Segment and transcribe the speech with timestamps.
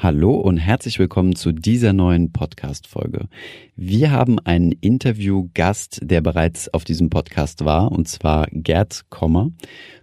[0.00, 3.26] Hallo und herzlich willkommen zu dieser neuen Podcast-Folge.
[3.74, 9.50] Wir haben einen Interviewgast, der bereits auf diesem Podcast war, und zwar Gerd Kommer.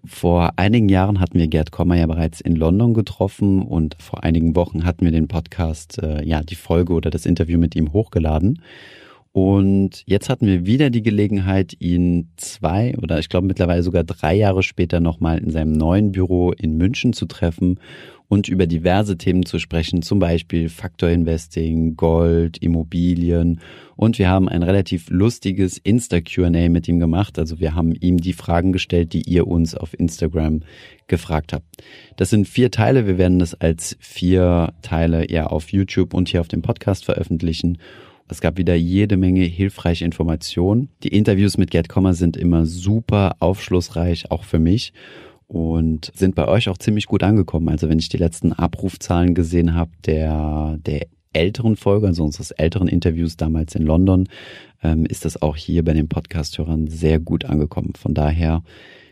[0.04, 4.54] Vor einigen Jahren hatten wir Gerd Kommer ja bereits in London getroffen und vor einigen
[4.58, 8.62] Wochen hatten wir den Podcast, äh, ja, die Folge oder das Interview mit ihm hochgeladen.
[9.36, 14.34] Und jetzt hatten wir wieder die Gelegenheit, ihn zwei oder ich glaube mittlerweile sogar drei
[14.34, 17.82] Jahre später nochmal in seinem neuen Büro in München zu treffen
[18.30, 23.60] und über diverse Themen zu sprechen, zum Beispiel Faktor Investing, Gold, Immobilien.
[23.98, 27.38] Und wir haben ein relativ lustiges Insta-QA mit ihm gemacht.
[27.38, 30.62] Also wir haben ihm die Fragen gestellt, die ihr uns auf Instagram
[31.08, 31.66] gefragt habt.
[32.16, 33.06] Das sind vier Teile.
[33.06, 37.80] Wir werden das als vier Teile ja auf YouTube und hier auf dem Podcast veröffentlichen.
[38.28, 40.90] Es gab wieder jede Menge hilfreiche Informationen.
[41.04, 44.94] Die Interviews mit Gerd Kommer sind immer super aufschlussreich, auch für mich
[45.48, 47.70] und sind bei euch auch ziemlich gut angekommen.
[47.70, 52.88] Also wenn ich die letzten Abrufzahlen gesehen habe, der, der älteren Folge, also unseres älteren
[52.88, 54.28] Interviews damals in London,
[54.82, 57.94] ähm, ist das auch hier bei den Podcast-Hörern sehr gut angekommen.
[57.96, 58.64] Von daher,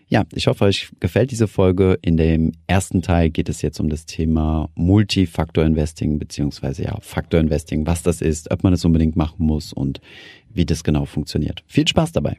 [0.07, 1.97] ja, ich hoffe, euch gefällt diese Folge.
[2.01, 8.03] In dem ersten Teil geht es jetzt um das Thema Multifaktor-Investing, beziehungsweise ja, Faktor-Investing, was
[8.03, 10.01] das ist, ob man das unbedingt machen muss und
[10.49, 11.63] wie das genau funktioniert.
[11.67, 12.37] Viel Spaß dabei!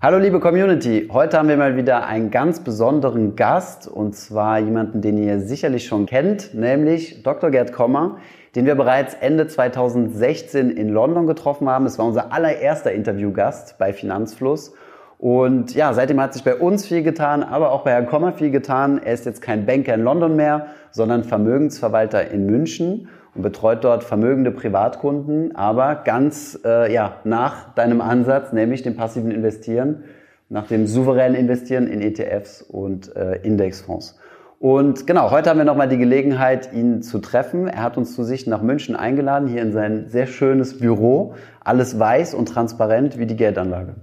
[0.00, 5.00] Hallo liebe Community, heute haben wir mal wieder einen ganz besonderen Gast und zwar jemanden,
[5.00, 7.50] den ihr sicherlich schon kennt, nämlich Dr.
[7.50, 8.18] Gerd Kommer,
[8.54, 11.86] den wir bereits Ende 2016 in London getroffen haben.
[11.86, 14.74] Es war unser allererster Interviewgast bei Finanzfluss
[15.18, 18.50] und ja, seitdem hat sich bei uns viel getan, aber auch bei Herrn Kommer viel
[18.50, 19.00] getan.
[19.02, 24.04] Er ist jetzt kein Banker in London mehr, sondern Vermögensverwalter in München und betreut dort
[24.04, 30.04] vermögende Privatkunden, aber ganz äh, ja, nach deinem Ansatz, nämlich dem passiven Investieren,
[30.50, 34.18] nach dem souveränen Investieren in ETFs und äh, Indexfonds.
[34.64, 37.68] Und genau, heute haben wir nochmal die Gelegenheit, ihn zu treffen.
[37.68, 41.34] Er hat uns zu sich nach München eingeladen, hier in sein sehr schönes Büro.
[41.62, 43.96] Alles weiß und transparent wie die Geldanlage.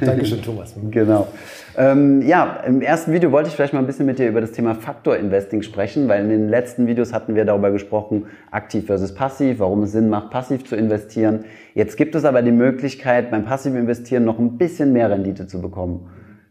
[0.00, 0.76] Dankeschön, Thomas.
[0.92, 1.26] genau.
[1.76, 4.52] Ähm, ja, im ersten Video wollte ich vielleicht mal ein bisschen mit dir über das
[4.52, 9.12] Thema Faktor Investing sprechen, weil in den letzten Videos hatten wir darüber gesprochen, aktiv versus
[9.12, 11.46] passiv, warum es Sinn macht, passiv zu investieren.
[11.74, 15.60] Jetzt gibt es aber die Möglichkeit, beim passiven Investieren noch ein bisschen mehr Rendite zu
[15.60, 16.08] bekommen.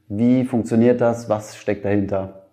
[0.10, 1.30] Wie funktioniert das?
[1.30, 2.47] Was steckt dahinter?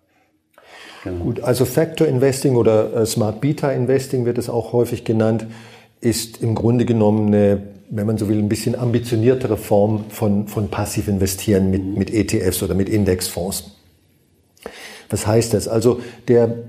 [1.05, 1.23] Genau.
[1.23, 5.47] Gut, also Factor Investing oder äh, Smart Beta Investing wird es auch häufig genannt,
[6.01, 10.69] ist im Grunde genommen eine wenn man so will, ein bisschen ambitioniertere Form von, von
[10.69, 13.71] passiv investieren mit, mit ETFs oder mit Indexfonds.
[15.09, 15.67] Was heißt das?
[15.67, 16.63] Also der,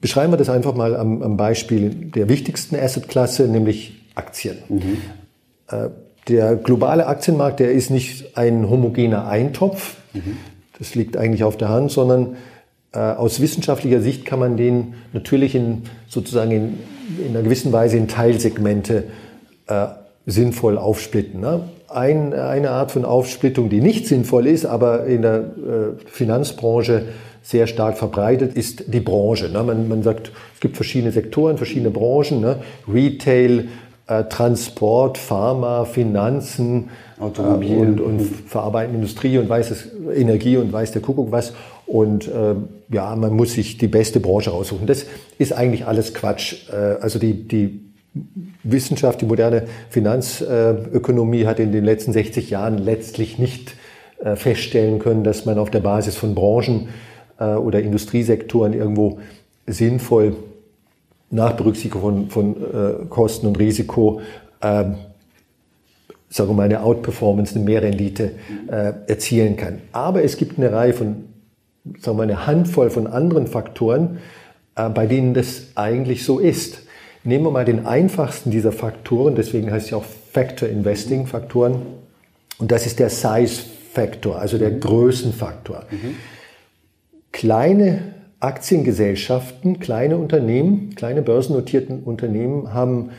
[0.00, 4.58] beschreiben wir das einfach mal am, am Beispiel der wichtigsten Assetklasse, nämlich Aktien.
[4.68, 4.98] Mhm.
[5.68, 5.88] Äh,
[6.28, 9.96] der globale Aktienmarkt, der ist nicht ein homogener Eintopf.
[10.14, 10.38] Mhm.
[10.78, 12.36] Das liegt eigentlich auf der Hand, sondern
[12.98, 16.78] aus wissenschaftlicher Sicht kann man den natürlich in, sozusagen in,
[17.24, 19.04] in einer gewissen Weise in Teilsegmente
[19.66, 19.86] äh,
[20.26, 21.40] sinnvoll aufsplitten.
[21.40, 21.60] Ne?
[21.88, 25.42] Ein, eine Art von Aufsplittung, die nicht sinnvoll ist, aber in der äh,
[26.06, 27.06] Finanzbranche
[27.42, 29.50] sehr stark verbreitet, ist die Branche.
[29.50, 29.62] Ne?
[29.62, 32.56] Man, man sagt, es gibt verschiedene Sektoren, verschiedene Branchen, ne?
[32.88, 33.68] Retail,
[34.06, 36.88] äh, Transport, Pharma, Finanzen
[37.20, 37.72] Automobil.
[37.72, 41.52] Äh, und, und verarbeitende Industrie und weiß es, Energie und weiß der Kuckuck was.
[41.86, 42.54] Und äh,
[42.90, 44.86] ja, man muss sich die beste Branche aussuchen.
[44.86, 45.06] Das
[45.38, 46.68] ist eigentlich alles Quatsch.
[46.70, 47.80] Äh, also die, die
[48.62, 53.74] Wissenschaft, die moderne Finanzökonomie hat in den letzten 60 Jahren letztlich nicht
[54.22, 56.88] äh, feststellen können, dass man auf der Basis von Branchen
[57.38, 59.18] äh, oder Industriesektoren irgendwo
[59.66, 60.36] sinnvoll
[61.30, 64.20] nach Berücksichtigung von, von äh, Kosten und Risiko
[64.62, 64.96] ähm,
[66.34, 68.32] sagen wir mal, eine Outperformance, eine Mehrrendite
[68.66, 69.80] äh, erzielen kann.
[69.92, 71.24] Aber es gibt eine Reihe von,
[71.98, 74.18] sagen wir eine Handvoll von anderen Faktoren,
[74.76, 76.80] äh, bei denen das eigentlich so ist.
[77.24, 81.82] Nehmen wir mal den einfachsten dieser Faktoren, deswegen heißt es ja auch Factor Investing Faktoren.
[82.58, 83.62] Und das ist der Size
[83.92, 84.80] Factor, also der mhm.
[84.80, 85.84] Größenfaktor.
[85.90, 86.16] Mhm.
[87.32, 93.10] Kleine Aktiengesellschaften, kleine Unternehmen, kleine börsennotierten Unternehmen haben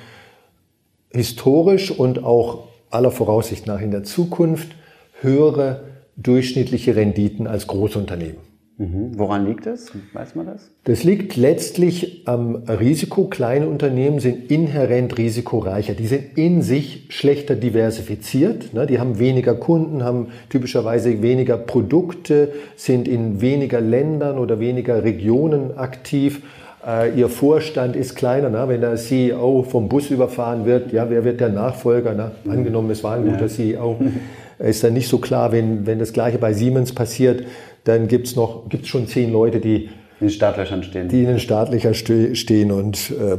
[1.10, 4.76] historisch und auch aller Voraussicht nach in der Zukunft
[5.22, 5.86] höhere
[6.16, 8.38] durchschnittliche Renditen als Großunternehmen.
[8.78, 9.18] Mhm.
[9.18, 9.92] Woran liegt das?
[10.12, 10.70] Weiß man das?
[10.84, 13.26] Das liegt letztlich am Risiko.
[13.26, 15.94] Kleine Unternehmen sind inhärent risikoreicher.
[15.94, 18.74] Die sind in sich schlechter diversifiziert.
[18.74, 18.86] Ne?
[18.86, 25.78] Die haben weniger Kunden, haben typischerweise weniger Produkte, sind in weniger Ländern oder weniger Regionen
[25.78, 26.42] aktiv.
[26.86, 28.50] Äh, ihr Vorstand ist kleiner.
[28.50, 28.66] Ne?
[28.68, 32.14] Wenn der CEO vom Bus überfahren wird, ja, wer wird der Nachfolger?
[32.14, 32.32] Ne?
[32.50, 33.98] Angenommen, es war ein guter CEO.
[34.60, 37.44] ist dann nicht so klar, wenn, wenn das Gleiche bei Siemens passiert,
[37.86, 39.90] dann gibt es noch, gibt's schon zehn Leute, die
[40.20, 41.08] in den Startlöchern stehen.
[41.08, 43.38] Die in den Startlöchern stehen und äh,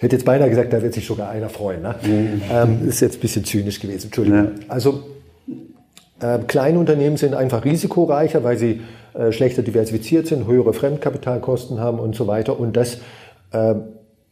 [0.00, 1.82] hätte jetzt beinahe gesagt, da wird sich sogar einer freuen.
[1.82, 1.94] Ne?
[2.02, 2.42] Mhm.
[2.50, 4.44] Ähm, ist jetzt ein bisschen zynisch gewesen, Entschuldigung.
[4.44, 4.50] Ja.
[4.68, 5.02] Also
[6.20, 8.80] äh, kleine Unternehmen sind einfach risikoreicher, weil sie
[9.14, 12.58] äh, schlechter diversifiziert sind, höhere Fremdkapitalkosten haben und so weiter.
[12.58, 12.98] Und das
[13.52, 13.74] äh,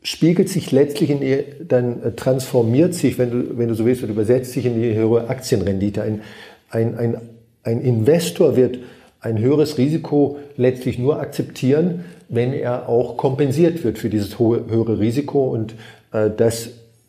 [0.02, 4.02] spiegelt sich letztlich in die, dann äh, transformiert sich, wenn du, wenn du so willst,
[4.02, 6.02] und übersetzt sich in die höhere Aktienrendite.
[6.02, 6.22] Ein,
[6.70, 7.16] ein, ein,
[7.62, 8.78] ein Investor wird
[9.24, 14.98] ein höheres Risiko letztlich nur akzeptieren, wenn er auch kompensiert wird für dieses hohe, höhere
[14.98, 15.48] Risiko.
[15.48, 15.74] Und
[16.12, 16.66] äh, das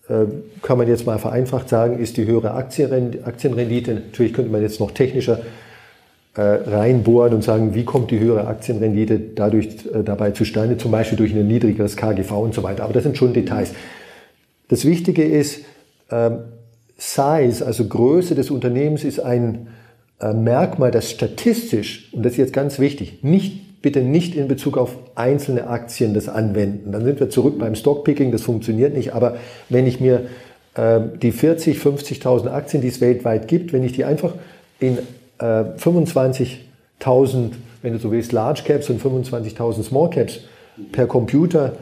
[0.07, 0.25] äh,
[0.61, 3.95] kann man jetzt mal vereinfacht sagen, ist die höhere Aktienrendite.
[3.95, 5.41] Natürlich könnte man jetzt noch technischer
[6.35, 11.17] äh, reinbohren und sagen, wie kommt die höhere Aktienrendite dadurch äh, dabei zustande, zum Beispiel
[11.17, 12.85] durch ein niedrigeres KGV und so weiter.
[12.85, 13.73] Aber das sind schon Details.
[14.69, 15.65] Das Wichtige ist,
[16.09, 16.39] ähm,
[16.97, 19.67] Size, also Größe des Unternehmens, ist ein
[20.19, 24.77] äh, Merkmal, das statistisch, und das ist jetzt ganz wichtig, nicht, bitte nicht in Bezug
[24.77, 26.91] auf einzelne Aktien das anwenden.
[26.91, 29.13] Dann sind wir zurück beim Stockpicking, das funktioniert nicht.
[29.13, 29.37] Aber
[29.69, 30.27] wenn ich mir
[30.75, 34.33] äh, die 40, 50.000 Aktien, die es weltweit gibt, wenn ich die einfach
[34.79, 34.97] in
[35.39, 37.51] äh, 25.000,
[37.81, 40.39] wenn du so willst, Large Caps und 25.000 Small Caps
[40.91, 41.73] per Computer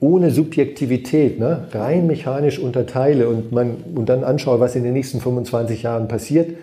[0.00, 5.20] ohne Subjektivität, ne, rein mechanisch unterteile und, man, und dann anschaue, was in den nächsten
[5.20, 6.56] 25 Jahren passiert,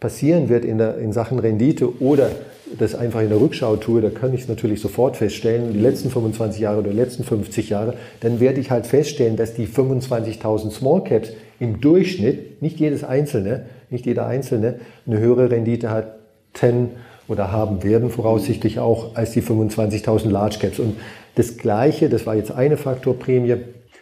[0.00, 2.30] passieren wird in, der, in Sachen Rendite oder
[2.78, 6.10] das einfach in der Rückschau tue, da kann ich es natürlich sofort feststellen, die letzten
[6.10, 10.70] 25 Jahre oder die letzten 50 Jahre, dann werde ich halt feststellen, dass die 25.000
[10.70, 14.76] Small Caps im Durchschnitt, nicht jedes einzelne, nicht jeder einzelne,
[15.06, 16.16] eine höhere Rendite hat,
[16.54, 16.90] 10
[17.28, 20.78] oder haben werden, voraussichtlich auch als die 25.000 Large Caps.
[20.78, 20.96] Und
[21.34, 23.56] das Gleiche, das war jetzt eine Faktorprämie,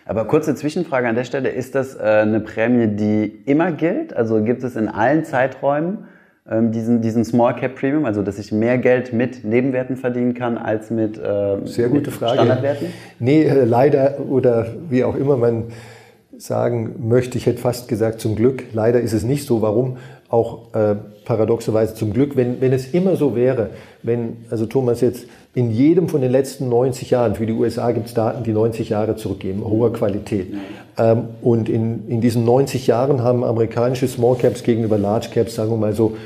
[0.08, 4.16] aber kurze Zwischenfrage an der Stelle, ist das äh, eine Prämie, die immer gilt?
[4.16, 6.06] Also gibt es in allen Zeiträumen
[6.50, 10.56] ähm, diesen, diesen Small Cap Premium, also dass ich mehr Geld mit Nebenwerten verdienen kann
[10.56, 12.34] als mit, äh, Sehr gute mit Frage.
[12.34, 12.87] Standardwerten?
[13.19, 15.64] Nee, äh, leider oder wie auch immer man
[16.38, 19.60] sagen möchte, ich hätte fast gesagt zum Glück, leider ist es nicht so.
[19.60, 19.99] Warum?
[20.31, 20.94] Auch äh,
[21.26, 23.70] paradoxerweise zum Glück, wenn, wenn es immer so wäre,
[24.02, 25.26] wenn, also Thomas jetzt
[25.58, 28.90] in jedem von den letzten 90 Jahren, für die USA gibt es Daten, die 90
[28.90, 30.55] Jahre zurückgeben, hoher Qualität.
[30.96, 35.70] Ähm, und in, in diesen 90 Jahren haben amerikanische Small Caps gegenüber Large Caps, sagen
[35.70, 36.16] wir mal so,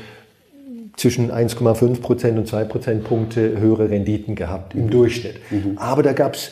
[0.97, 4.89] zwischen 1,5 Prozent und 2 Prozentpunkte höhere Renditen gehabt im mhm.
[4.91, 5.37] Durchschnitt.
[5.49, 5.79] Mhm.
[5.79, 6.51] Aber da gab es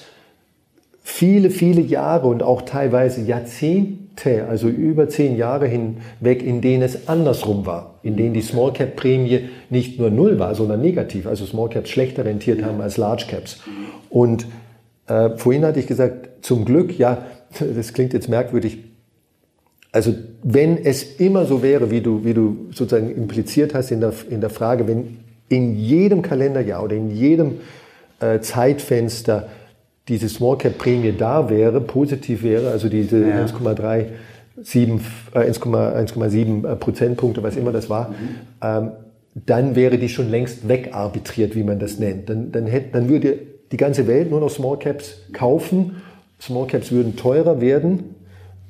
[1.04, 4.01] viele, viele Jahre und auch teilweise Jahrzehnte,
[4.48, 8.96] also über zehn Jahre hinweg, in denen es andersrum war, in denen die Small Cap
[8.96, 13.26] Prämie nicht nur null war, sondern negativ, also Small Caps schlechter rentiert haben als Large
[13.30, 13.60] Caps.
[14.10, 14.46] Und
[15.08, 17.26] äh, vorhin hatte ich gesagt, zum Glück, ja,
[17.76, 18.80] das klingt jetzt merkwürdig,
[19.92, 24.14] also wenn es immer so wäre, wie du, wie du sozusagen impliziert hast in der,
[24.30, 25.18] in der Frage, wenn
[25.50, 27.60] in jedem Kalenderjahr oder in jedem
[28.22, 29.50] äh, Zeitfenster
[30.12, 33.46] diese Small Cap Prämie da wäre, positiv wäre, also diese ja.
[33.46, 35.00] 1,37,
[35.34, 38.16] äh, 1,7 äh, Prozentpunkte, was immer das war, mhm.
[38.62, 38.92] ähm,
[39.46, 42.30] dann wäre die schon längst wegarbitriert, wie man das nennt.
[42.30, 43.40] Dann, dann, hätte, dann würde
[43.72, 46.02] die ganze Welt nur noch Small Caps kaufen.
[46.42, 48.16] Small Caps würden teurer werden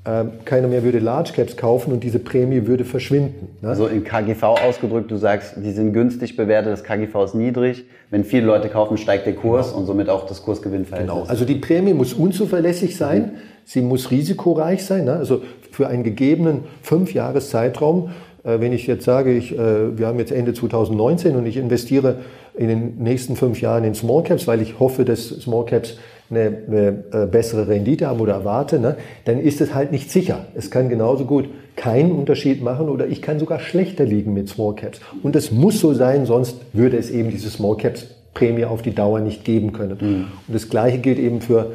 [0.04, 3.50] keiner mehr würde Large Caps kaufen und diese Prämie würde verschwinden.
[3.62, 3.70] Ne?
[3.70, 7.86] Also in KGV ausgedrückt, du sagst, die sind günstig bewertet, das KGV ist niedrig.
[8.10, 9.82] Wenn viele Leute kaufen, steigt der Kurs genau.
[9.82, 11.14] und somit auch das Kursgewinnverhältnis.
[11.14, 11.30] Genau.
[11.30, 13.32] Also die Prämie muss unzuverlässig sein, mhm.
[13.64, 15.06] sie muss risikoreich sein.
[15.06, 15.14] Ne?
[15.14, 18.10] Also für einen gegebenen fünf Jahres Zeitraum,
[18.44, 22.18] äh, wenn ich jetzt sage, ich, äh, wir haben jetzt Ende 2019 und ich investiere
[22.56, 25.98] in den nächsten fünf Jahren in Small Caps, weil ich hoffe, dass Small Caps
[26.32, 28.96] eine, eine äh, bessere Rendite haben oder erwarte, ne,
[29.26, 30.46] dann ist es halt nicht sicher.
[30.56, 34.76] Es kann genauso gut keinen Unterschied machen oder ich kann sogar schlechter liegen mit Small
[34.76, 35.00] Caps.
[35.22, 38.96] Und es muss so sein, sonst würde es eben diese Small Caps Prämie auf die
[38.96, 39.98] Dauer nicht geben können.
[40.00, 40.28] Mhm.
[40.48, 41.74] Und das Gleiche gilt eben für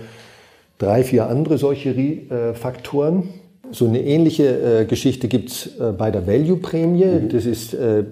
[0.78, 3.28] drei, vier andere solche äh, Faktoren.
[3.72, 7.04] So eine ähnliche äh, Geschichte gibt's äh, bei der Value-Prämie.
[7.04, 7.28] Mhm.
[7.28, 8.04] Das ist äh,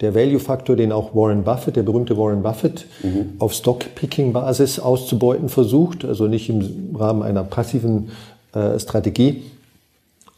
[0.00, 3.34] der Value-Faktor, den auch Warren Buffett, der berühmte Warren Buffett, mhm.
[3.38, 8.10] auf Stock-Picking-Basis auszubeuten versucht, also nicht im Rahmen einer passiven
[8.54, 9.42] äh, Strategie.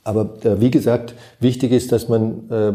[0.04, 2.72] Aber äh, wie gesagt, wichtig ist, dass man äh,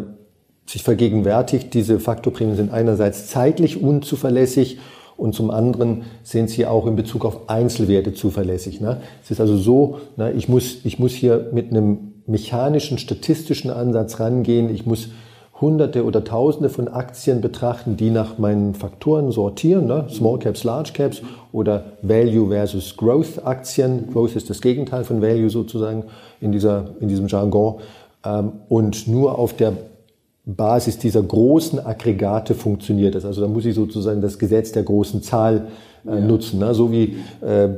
[0.66, 4.80] sich vergegenwärtigt, diese Faktorprämien sind einerseits zeitlich unzuverlässig
[5.18, 8.80] und zum anderen sind sie auch in Bezug auf Einzelwerte zuverlässig.
[8.80, 9.02] Ne?
[9.24, 14.20] Es ist also so, ne, ich, muss, ich muss hier mit einem mechanischen, statistischen Ansatz
[14.20, 14.70] rangehen.
[14.74, 15.10] Ich muss
[15.60, 20.06] Hunderte oder Tausende von Aktien betrachten, die nach meinen Faktoren sortieren, ne?
[20.10, 21.22] Small Caps, Large Caps
[21.52, 24.08] oder Value versus Growth Aktien.
[24.12, 26.04] Growth ist das Gegenteil von Value sozusagen
[26.42, 27.78] in, dieser, in diesem Jargon.
[28.24, 29.74] Ähm, und nur auf der
[30.46, 33.26] Basis dieser großen Aggregate funktioniert das.
[33.26, 35.68] Also da muss ich sozusagen das Gesetz der großen Zahl
[36.06, 36.20] äh, ja.
[36.20, 36.60] nutzen.
[36.60, 36.74] Ne?
[36.74, 37.70] So wie, äh,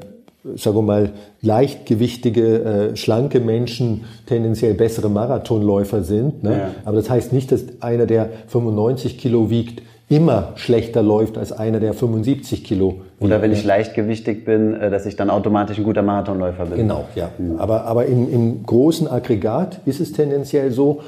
[0.55, 1.09] sagen wir mal,
[1.41, 6.43] leichtgewichtige, äh, schlanke Menschen tendenziell bessere Marathonläufer sind.
[6.43, 6.51] Ne?
[6.51, 6.71] Ja.
[6.85, 11.79] Aber das heißt nicht, dass einer, der 95 Kilo wiegt, immer schlechter läuft als einer,
[11.79, 13.21] der 75 Kilo wiegt.
[13.21, 16.77] Oder wenn ich leichtgewichtig bin, äh, dass ich dann automatisch ein guter Marathonläufer bin.
[16.77, 17.29] Genau, ja.
[17.37, 17.57] Mhm.
[17.57, 21.01] Aber, aber im, im großen Aggregat ist es tendenziell so.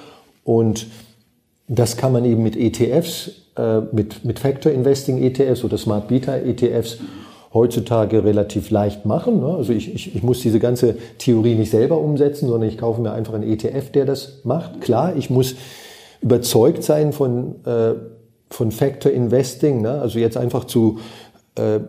[0.44, 0.88] Und
[1.68, 6.36] das kann man eben mit ETFs, äh, mit, mit Factor Investing ETFs oder Smart Beta
[6.36, 7.00] ETFs
[7.54, 9.42] heutzutage relativ leicht machen.
[9.42, 9.48] Ne?
[9.48, 13.12] Also ich, ich, ich muss diese ganze Theorie nicht selber umsetzen, sondern ich kaufe mir
[13.12, 14.82] einfach einen ETF, der das macht.
[14.82, 15.56] Klar, ich muss
[16.22, 17.94] überzeugt sein von, äh,
[18.50, 19.82] von Factor Investing.
[19.82, 19.92] Ne?
[19.92, 21.00] Also jetzt einfach zu,
[21.56, 21.80] äh,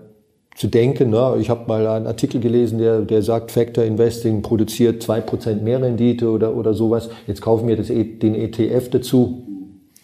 [0.57, 1.37] zu denken, ne?
[1.41, 5.81] ich habe mal einen Artikel gelesen, der, der sagt, Factor Investing produziert zwei Prozent mehr
[5.81, 7.09] Rendite oder, oder sowas.
[7.27, 9.47] Jetzt kaufen wir das, e, den ETF dazu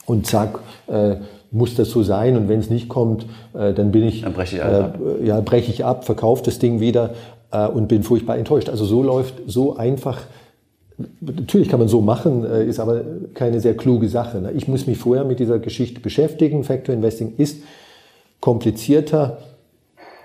[0.07, 1.17] und zack, äh,
[1.51, 4.57] muss das so sein und wenn es nicht kommt, äh, dann bin ich, dann breche
[4.57, 4.99] ich, äh, ab.
[5.23, 7.11] ja, breche ich ab, verkaufe das Ding wieder
[7.51, 8.69] äh, und bin furchtbar enttäuscht.
[8.69, 10.21] Also so läuft so einfach.
[11.21, 13.03] Natürlich kann man so machen, äh, ist aber
[13.35, 14.41] keine sehr kluge Sache.
[14.41, 14.53] Ne?
[14.53, 16.65] Ich muss mich vorher mit dieser Geschichte beschäftigen.
[16.65, 17.63] Factor Investing ist
[18.41, 19.39] komplizierter,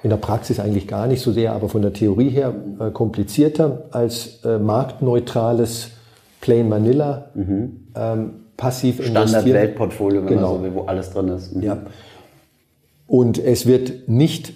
[0.02, 3.86] in der Praxis eigentlich gar nicht so sehr, aber von der Theorie her äh, komplizierter
[3.92, 5.92] als äh, marktneutrales
[6.42, 7.30] Plain Vanilla.
[7.36, 7.88] Mhm.
[7.96, 9.28] Ähm, passiv investieren.
[9.28, 10.54] Standard-Weltportfolio, wenn genau.
[10.54, 11.56] man so will, wo alles drin ist.
[11.56, 11.64] Mhm.
[11.64, 11.78] Ja.
[13.08, 14.54] Und es wird nicht,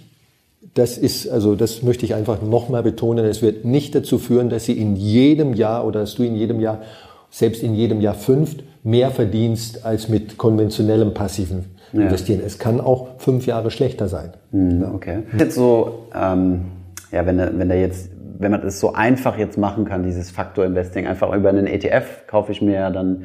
[0.74, 4.66] das ist, also das möchte ich einfach nochmal betonen, es wird nicht dazu führen, dass
[4.66, 6.82] Sie in jedem Jahr oder dass du in jedem Jahr,
[7.30, 12.02] selbst in jedem Jahr fünf, mehr verdienst als mit konventionellem passiven ja.
[12.02, 12.42] Investieren.
[12.46, 14.34] Es kann auch fünf Jahre schlechter sein.
[14.52, 15.24] Mhm, okay.
[15.38, 16.66] Jetzt so, ähm,
[17.12, 20.66] ja, wenn, wenn der jetzt wenn man das so einfach jetzt machen kann, dieses Faktor
[20.66, 23.24] Investing, einfach über einen ETF kaufe ich mir dann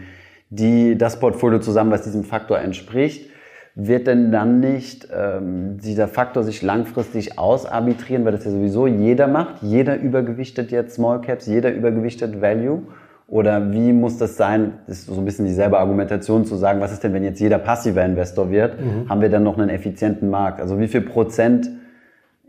[0.52, 3.30] die, das Portfolio zusammen, was diesem Faktor entspricht,
[3.74, 9.28] wird denn dann nicht ähm, dieser Faktor sich langfristig ausarbitrieren, weil das ja sowieso jeder
[9.28, 9.62] macht?
[9.62, 12.82] Jeder übergewichtet jetzt Small Caps, jeder übergewichtet Value?
[13.28, 14.74] Oder wie muss das sein?
[14.86, 17.58] Das ist so ein bisschen dieselbe Argumentation zu sagen, was ist denn, wenn jetzt jeder
[17.58, 18.78] passiver Investor wird?
[18.78, 19.08] Mhm.
[19.08, 20.60] Haben wir dann noch einen effizienten Markt?
[20.60, 21.70] Also wie viel Prozent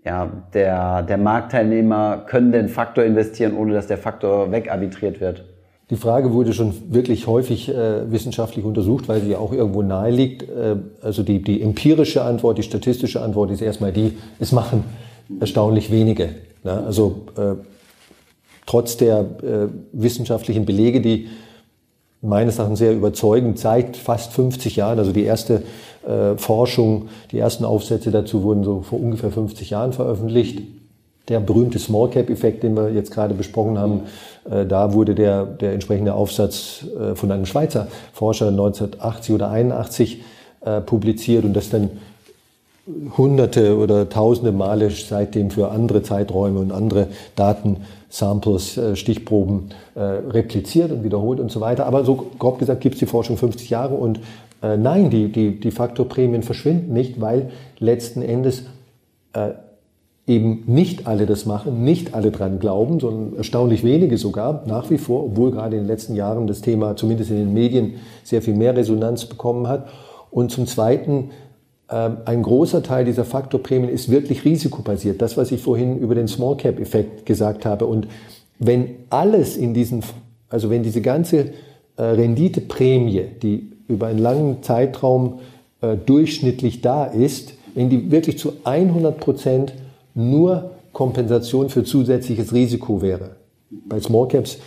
[0.04, 5.46] ja, der, der Marktteilnehmer können den Faktor investieren, ohne dass der Faktor wegarbitriert wird?
[5.94, 10.10] Die Frage wurde schon wirklich häufig äh, wissenschaftlich untersucht, weil sie ja auch irgendwo nahe
[10.10, 10.42] liegt.
[10.42, 14.86] Äh, also die, die empirische Antwort, die statistische Antwort ist erstmal die, es machen
[15.40, 16.30] erstaunlich wenige.
[16.64, 16.84] Ne?
[16.84, 17.64] Also äh,
[18.66, 21.28] trotz der äh, wissenschaftlichen Belege, die
[22.24, 25.62] meines Erachtens sehr überzeugend seit fast 50 Jahren, also die erste
[26.08, 30.60] äh, Forschung, die ersten Aufsätze dazu wurden so vor ungefähr 50 Jahren veröffentlicht
[31.30, 34.02] der berühmte Small Cap Effekt, den wir jetzt gerade besprochen haben,
[34.50, 40.22] äh, da wurde der, der entsprechende Aufsatz äh, von einem Schweizer Forscher 1980 oder 81
[40.62, 41.92] äh, publiziert und das dann
[43.18, 50.92] hunderte oder tausende Male seitdem für andere Zeiträume und andere Datensamples, äh, Stichproben äh, repliziert
[50.92, 51.86] und wiederholt und so weiter.
[51.86, 54.20] Aber so grob gesagt gibt es die Forschung 50 Jahre und
[54.62, 58.66] äh, nein, die, die, die Faktorprämien verschwinden nicht, weil letzten Endes
[60.26, 64.98] eben nicht alle das machen, nicht alle dran glauben, sondern erstaunlich wenige sogar nach wie
[64.98, 68.56] vor, obwohl gerade in den letzten Jahren das Thema zumindest in den Medien sehr viel
[68.56, 69.88] mehr Resonanz bekommen hat.
[70.32, 71.32] Und zum Zweiten,
[71.90, 75.22] äh, ein großer Teil dieser Faktorprämien ist wirklich risikobasiert.
[75.22, 77.86] Das, was ich vorhin über den Small Cap Effekt gesagt habe.
[77.86, 78.08] Und
[78.60, 80.04] wenn alles in diesen,
[80.50, 81.52] also wenn diese ganze
[81.98, 85.40] äh, Renditeprämie, die über einen langen Zeitraum
[85.82, 89.74] äh, durchschnittlich da ist, wenn die wirklich zu 100 Prozent
[90.16, 93.32] nur Kompensation für zusätzliches Risiko wäre.
[93.70, 94.60] Bei Small Caps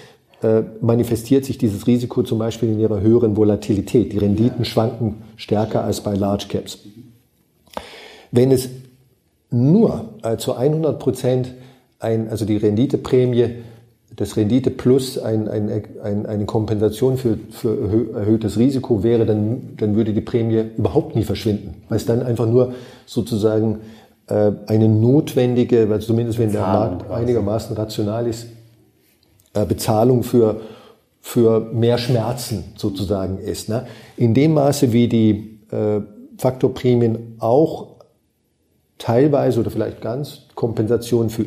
[0.43, 4.13] äh, manifestiert sich dieses Risiko zum Beispiel in ihrer höheren Volatilität.
[4.13, 6.79] Die Renditen schwanken stärker als bei Large Caps.
[8.33, 8.69] Wenn es
[9.51, 11.55] nur äh, zu 100 Prozent
[12.01, 13.63] ein, also die Renditeprämie,
[14.15, 19.95] das Rendite plus ein, ein, ein, eine Kompensation für, für erhöhtes Risiko wäre, dann, dann
[19.95, 22.75] würde die Prämie überhaupt nie verschwinden, weil es dann einfach nur
[23.05, 23.81] sozusagen
[24.29, 28.47] eine notwendige, also zumindest wenn der Markt einigermaßen rational ist,
[29.57, 30.61] äh, Bezahlung für,
[31.21, 33.69] für mehr Schmerzen sozusagen ist.
[33.69, 33.87] Ne?
[34.17, 36.01] In dem Maße, wie die äh,
[36.37, 37.97] Faktorprämien auch
[38.99, 41.45] teilweise oder vielleicht ganz Kompensation für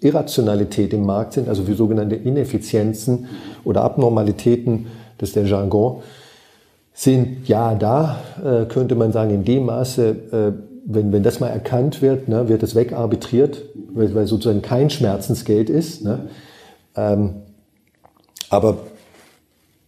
[0.00, 3.28] Irrationalität im Markt sind, also für sogenannte Ineffizienzen
[3.64, 4.86] oder Abnormalitäten,
[5.18, 6.02] das ist der Jargon,
[6.92, 8.20] sind ja da,
[8.68, 10.54] könnte man sagen, in dem Maße
[10.86, 13.62] wenn, wenn das mal erkannt wird, ne, wird das wegarbitriert,
[13.92, 16.04] weil, weil sozusagen kein Schmerzensgeld ist.
[16.04, 16.28] Ne?
[16.96, 17.30] Ähm,
[18.50, 18.78] aber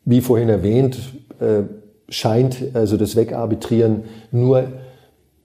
[0.04, 0.98] wie vorhin erwähnt,
[1.40, 1.62] äh,
[2.08, 4.64] scheint also das Wegarbitrieren nur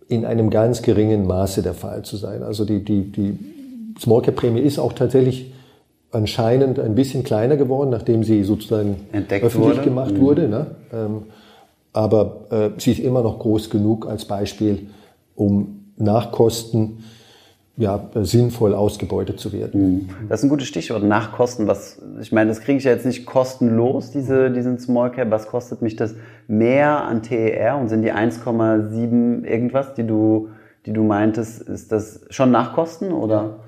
[0.08, 2.43] in einem ganz geringen Maße der Fall zu sein.
[2.43, 3.39] Also die, die, die
[4.00, 5.53] Small Cap Prämie ist auch tatsächlich
[6.12, 9.84] anscheinend ein bisschen kleiner geworden, nachdem sie sozusagen Entdeckt öffentlich wurde.
[9.84, 10.20] gemacht mhm.
[10.22, 10.48] wurde.
[10.48, 10.67] Ne?
[10.93, 11.24] Ähm,
[11.93, 14.88] aber äh, sie ist immer noch groß genug als Beispiel,
[15.35, 17.03] um Nachkosten
[17.77, 19.81] ja, sinnvoll ausgebeutet zu werden.
[19.81, 20.09] Mhm.
[20.29, 21.67] Das ist ein gutes Stichwort, Nachkosten.
[21.67, 25.31] Was, ich meine, das kriege ich ja jetzt nicht kostenlos, diese, diesen Small Cap.
[25.31, 26.15] Was kostet mich das
[26.47, 30.50] mehr an TER und sind die 1,7 irgendwas, die du,
[30.85, 33.61] die du meintest, ist das schon Nachkosten oder?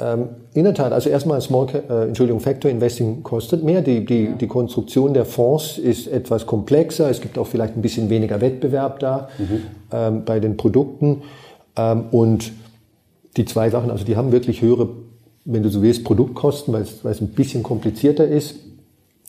[0.00, 3.80] Ähm, in der Tat, also erstmal Small, äh, Entschuldigung, Factor Investing kostet mehr.
[3.80, 7.08] Die, die, die Konstruktion der Fonds ist etwas komplexer.
[7.08, 9.62] Es gibt auch vielleicht ein bisschen weniger Wettbewerb da mhm.
[9.92, 11.22] ähm, bei den Produkten.
[11.76, 12.52] Ähm, und
[13.36, 14.88] die zwei Sachen, also die haben wirklich höhere,
[15.44, 18.56] wenn du so willst, Produktkosten, weil es, weil es ein bisschen komplizierter ist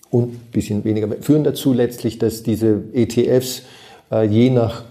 [0.09, 3.63] und ein bisschen weniger, führen dazu letztlich, dass diese ETFs
[4.11, 4.83] äh, je nach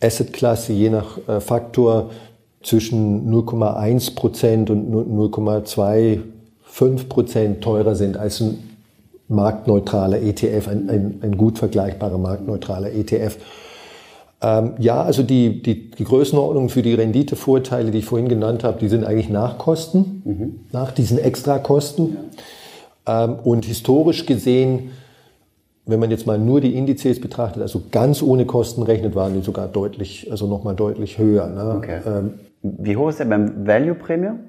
[0.00, 2.10] Assetklasse, je nach äh, Faktor
[2.62, 8.58] zwischen 0,1 Prozent und 0,25 Prozent teurer sind als ein
[9.28, 13.36] marktneutraler ETF, ein, ein, ein gut vergleichbarer marktneutraler ETF.
[14.40, 18.78] Ähm, ja, also die, die, die Größenordnung für die Renditevorteile, die ich vorhin genannt habe,
[18.78, 20.60] die sind eigentlich nach Kosten, mhm.
[20.72, 22.16] nach diesen Extrakosten.
[23.06, 23.24] Ja.
[23.24, 24.90] Ähm, und historisch gesehen,
[25.86, 29.40] wenn man jetzt mal nur die Indizes betrachtet, also ganz ohne Kosten rechnet, waren die
[29.40, 31.48] sogar deutlich, also nochmal deutlich höher.
[31.48, 31.74] Ne?
[31.76, 32.00] Okay.
[32.06, 34.40] Ähm, wie hoch ist der beim Value Premium?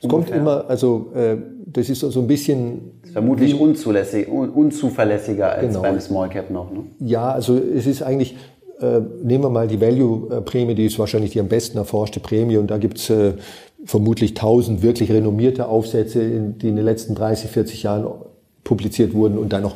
[0.00, 3.00] Es kommt immer, also äh, das ist so ein bisschen.
[3.02, 5.82] Ist vermutlich wie, unzulässig, un, unzuverlässiger als genau.
[5.82, 6.70] beim Small Cap noch.
[6.70, 6.84] Ne?
[7.00, 8.36] Ja, also es ist eigentlich,
[8.80, 12.70] äh, nehmen wir mal die Value-Prämie, die ist wahrscheinlich die am besten erforschte Prämie und
[12.70, 13.32] da gibt's äh,
[13.84, 18.06] vermutlich tausend wirklich renommierte Aufsätze, in, die in den letzten 30, 40 Jahren
[18.62, 19.74] publiziert wurden und dann noch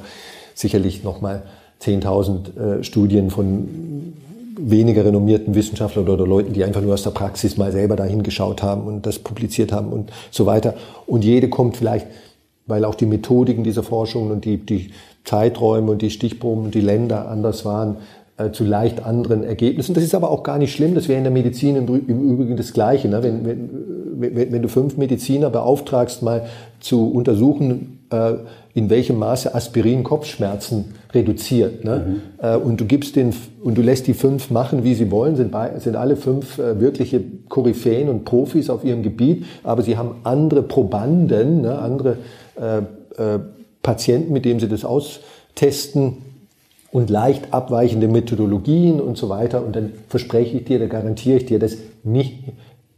[0.54, 1.42] sicherlich nochmal
[1.80, 4.12] 10.000 äh, Studien von
[4.56, 8.62] weniger renommierten Wissenschaftlern oder Leuten, die einfach nur aus der Praxis mal selber dahin geschaut
[8.62, 10.74] haben und das publiziert haben und so weiter.
[11.06, 12.06] Und jede kommt vielleicht,
[12.66, 14.90] weil auch die Methodiken dieser Forschung und die, die
[15.24, 17.96] Zeiträume und die Stichproben und die Länder anders waren,
[18.38, 19.94] äh, zu leicht anderen Ergebnissen.
[19.94, 20.94] Das ist aber auch gar nicht schlimm.
[20.94, 23.08] Das wäre in der Medizin im, Übrigen das Gleiche.
[23.08, 23.22] Ne?
[23.22, 23.70] Wenn, wenn,
[24.34, 26.46] wenn, wenn du fünf Mediziner beauftragst, mal
[26.80, 28.34] zu untersuchen, äh,
[28.74, 31.84] in welchem Maße Aspirin Kopfschmerzen reduziert.
[31.84, 32.04] Ne?
[32.06, 32.44] Mhm.
[32.44, 35.52] Äh, und du gibst den und du lässt die fünf machen, wie sie wollen, sind,
[35.52, 40.16] bei, sind alle fünf äh, wirkliche Koryphäen und Profis auf ihrem Gebiet, aber sie haben
[40.24, 41.78] andere Probanden, ne?
[41.78, 42.16] andere
[42.60, 43.38] äh, äh,
[43.82, 46.18] Patienten, mit denen sie das austesten
[46.92, 49.64] und leicht abweichende Methodologien und so weiter.
[49.64, 52.44] Und dann verspreche ich dir, da garantiere ich dir, dass nicht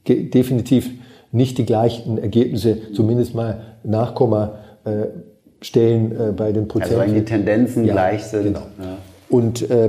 [0.06, 0.90] definitiv
[1.32, 5.06] nicht die gleichen Ergebnisse, zumindest mal Nachkomma äh,
[5.64, 7.00] Stellen äh, bei den Prozenten.
[7.00, 8.44] Also wenn die Tendenzen ja, gleich sind.
[8.44, 8.66] Genau.
[8.78, 8.98] Ja.
[9.30, 9.86] Und äh,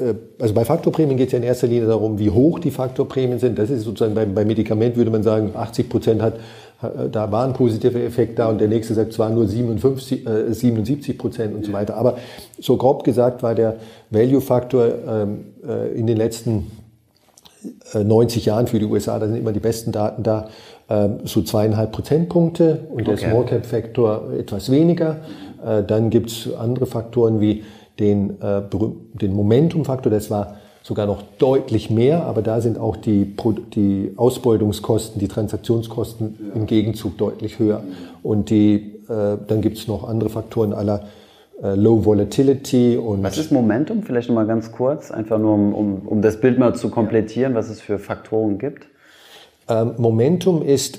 [0.00, 3.38] äh, also bei Faktorprämien geht es ja in erster Linie darum, wie hoch die Faktorprämien
[3.38, 3.58] sind.
[3.58, 6.34] Das ist sozusagen bei, bei Medikament würde man sagen, 80 Prozent hat,
[7.12, 11.18] da war ein positiver Effekt da und der nächste sagt zwar nur 57, äh, 77
[11.18, 11.96] Prozent und so weiter.
[11.96, 12.16] Aber
[12.58, 13.76] so grob gesagt war der
[14.08, 16.70] Value-Faktor ähm, äh, in den letzten
[17.92, 20.48] 90 äh, Jahren für die USA, da sind immer die besten Daten da,
[21.24, 25.18] so zweieinhalb Prozentpunkte und der Small Cap Faktor etwas weniger.
[25.64, 27.62] Äh, dann gibt es andere Faktoren wie
[27.98, 28.62] den, äh,
[29.14, 33.36] den Momentum-Faktor, das war sogar noch deutlich mehr, aber da sind auch die,
[33.74, 37.82] die Ausbeutungskosten, die Transaktionskosten im Gegenzug deutlich höher.
[38.22, 41.04] Und die, dann gibt es noch andere Faktoren aller
[41.60, 43.22] Low Volatility und.
[43.22, 44.02] Was ist Momentum?
[44.02, 47.68] Vielleicht nochmal ganz kurz, einfach nur um, um, um das Bild mal zu komplettieren, was
[47.68, 48.86] es für Faktoren gibt.
[49.70, 50.98] Ähm, Momentum ist,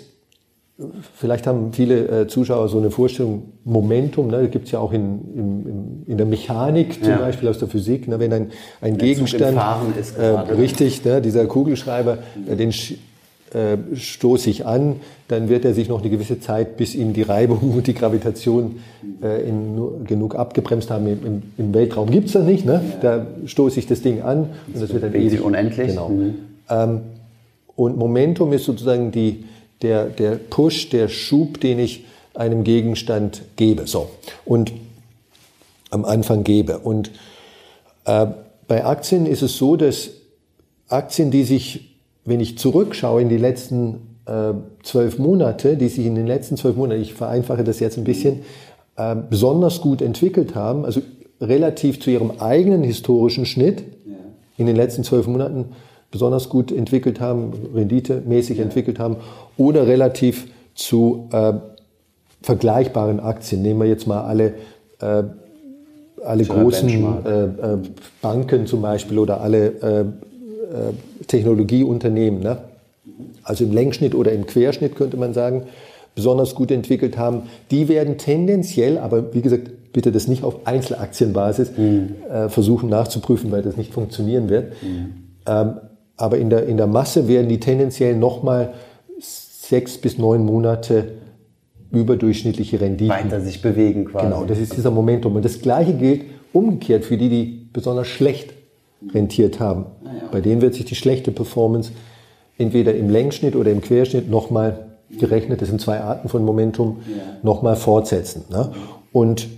[1.13, 5.19] vielleicht haben viele äh, Zuschauer so eine Vorstellung, Momentum, ne, gibt es ja auch in,
[5.35, 7.17] in, in der Mechanik zum ja.
[7.17, 9.59] Beispiel aus der Physik, ne, wenn ein, ein Gegenstand,
[9.99, 12.71] ist äh, richtig, ne, dieser Kugelschreiber, äh, den
[13.53, 14.95] äh, stoße ich an,
[15.27, 18.79] dann wird er sich noch eine gewisse Zeit, bis ihm die Reibung und die Gravitation
[19.21, 21.05] äh, in, genug abgebremst haben.
[21.07, 22.81] Im, im Weltraum gibt's das nicht, ne?
[23.01, 25.89] da stoße ich das Ding an und das wird dann ewig unendlich.
[25.89, 26.07] Genau.
[26.07, 26.35] Mhm.
[26.69, 27.01] Ähm,
[27.81, 29.45] und Momentum ist sozusagen die,
[29.81, 33.87] der, der Push, der Schub, den ich einem Gegenstand gebe.
[33.87, 34.11] So.
[34.45, 34.71] Und
[35.89, 36.77] am Anfang gebe.
[36.77, 37.09] Und
[38.05, 38.27] äh,
[38.67, 40.11] bei Aktien ist es so, dass
[40.89, 46.13] Aktien, die sich, wenn ich zurückschaue in die letzten äh, zwölf Monate, die sich in
[46.13, 48.43] den letzten zwölf Monaten, ich vereinfache das jetzt ein bisschen,
[48.95, 51.01] äh, besonders gut entwickelt haben, also
[51.41, 53.83] relativ zu ihrem eigenen historischen Schnitt
[54.59, 55.71] in den letzten zwölf Monaten
[56.11, 59.17] besonders gut entwickelt haben, renditemäßig entwickelt haben
[59.57, 61.53] oder relativ zu äh,
[62.41, 63.61] vergleichbaren Aktien.
[63.61, 64.53] Nehmen wir jetzt mal alle,
[64.99, 65.23] äh,
[66.23, 67.77] alle großen äh, äh,
[68.21, 70.05] Banken zum Beispiel oder alle äh, äh,
[71.27, 72.57] Technologieunternehmen, ne?
[73.43, 75.63] also im Längsschnitt oder im Querschnitt könnte man sagen,
[76.13, 81.71] besonders gut entwickelt haben, die werden tendenziell, aber wie gesagt, bitte das nicht auf Einzelaktienbasis
[81.77, 82.15] mhm.
[82.49, 84.73] versuchen nachzuprüfen, weil das nicht funktionieren wird.
[84.83, 85.13] Mhm.
[85.45, 85.73] Ähm,
[86.21, 88.73] aber in der, in der Masse werden die tendenziell nochmal
[89.19, 91.13] sechs bis neun Monate
[91.91, 93.09] überdurchschnittliche Renditen.
[93.09, 94.25] Weiter sich bewegen quasi.
[94.25, 95.35] Genau, das ist dieser Momentum.
[95.35, 98.53] Und das Gleiche gilt umgekehrt für die, die besonders schlecht
[99.13, 99.85] rentiert haben.
[100.03, 100.29] Ah, ja.
[100.31, 101.91] Bei denen wird sich die schlechte Performance
[102.57, 107.37] entweder im Längsschnitt oder im Querschnitt nochmal gerechnet, das sind zwei Arten von Momentum, ja.
[107.43, 108.45] nochmal fortsetzen.
[108.49, 108.71] Ne?
[109.11, 109.49] Und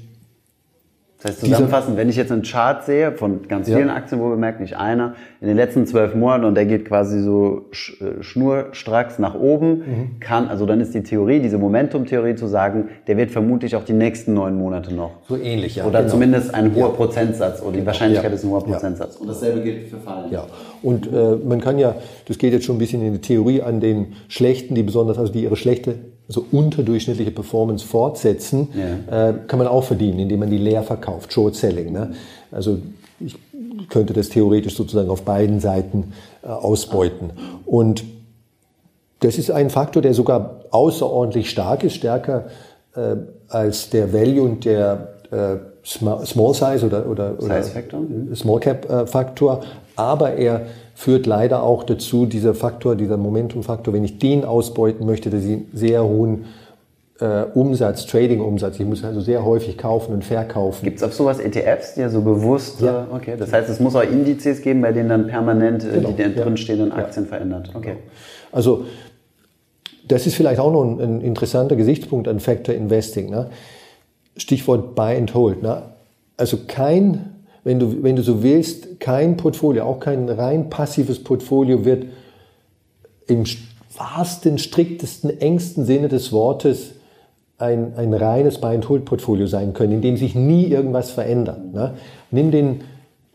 [1.23, 3.95] das heißt zusammenfassend, wenn ich jetzt einen Chart sehe von ganz vielen ja.
[3.95, 7.21] Aktien, wo wir merken, nicht einer, in den letzten zwölf Monaten und der geht quasi
[7.21, 10.19] so äh, schnurstracks nach oben, mhm.
[10.19, 13.93] kann, also dann ist die Theorie, diese Momentum-Theorie zu sagen, der wird vermutlich auch die
[13.93, 15.11] nächsten neun Monate noch.
[15.29, 15.85] So ähnlich, ja.
[15.85, 16.11] Oder genau.
[16.11, 16.93] zumindest ein hoher ja.
[16.95, 18.35] Prozentsatz oder die Wahrscheinlichkeit ja.
[18.35, 19.15] ist ein hoher Prozentsatz.
[19.15, 20.29] Und dasselbe gilt für Fallen.
[20.29, 20.45] Ja.
[20.81, 21.95] Und äh, man kann ja,
[22.27, 25.31] das geht jetzt schon ein bisschen in die Theorie an den Schlechten, die besonders, also
[25.31, 25.95] die ihre schlechte
[26.27, 29.29] also unterdurchschnittliche Performance fortsetzen, ja.
[29.29, 31.91] äh, kann man auch verdienen, indem man die leer verkauft, Short Selling.
[31.91, 32.13] Ne?
[32.51, 32.79] Also
[33.19, 33.35] ich
[33.89, 37.31] könnte das theoretisch sozusagen auf beiden Seiten äh, ausbeuten.
[37.65, 38.03] Und
[39.19, 42.45] das ist ein Faktor, der sogar außerordentlich stark ist, stärker
[42.95, 43.15] äh,
[43.47, 47.61] als der Value und der äh, Small Size oder, oder, oder
[48.35, 49.61] Small Cap äh, Faktor,
[49.95, 55.29] aber er führt leider auch dazu, dieser Faktor, dieser Momentum-Faktor, wenn ich den ausbeuten möchte,
[55.29, 56.45] dass ich einen sehr hohen
[57.19, 60.83] äh, Umsatz, Trading-Umsatz, ich muss also sehr häufig kaufen und verkaufen.
[60.85, 63.07] Gibt es auf sowas ETFs, die ja so bewusst, ja.
[63.11, 66.11] Äh, okay, das heißt, es muss auch Indizes geben, bei denen dann permanent äh, genau.
[66.11, 66.29] die ja.
[66.29, 67.29] drinstehenden Aktien ja.
[67.29, 67.71] verändert.
[67.73, 67.97] Okay.
[68.51, 68.85] Also
[70.07, 73.29] das ist vielleicht auch noch ein, ein interessanter Gesichtspunkt an Factor Investing.
[73.29, 73.49] Ne?
[74.37, 75.63] Stichwort Buy and Hold.
[75.63, 75.83] Ne?
[76.37, 77.32] Also kein
[77.63, 82.07] wenn du, wenn du so willst, kein Portfolio, auch kein rein passives Portfolio wird
[83.27, 83.45] im
[83.95, 86.95] wahrsten, striktesten, engsten Sinne des Wortes
[87.57, 91.73] ein, ein reines Buy-and-Hold-Portfolio sein können, in dem sich nie irgendwas verändert.
[91.73, 91.93] Ne?
[92.31, 92.81] Nimm den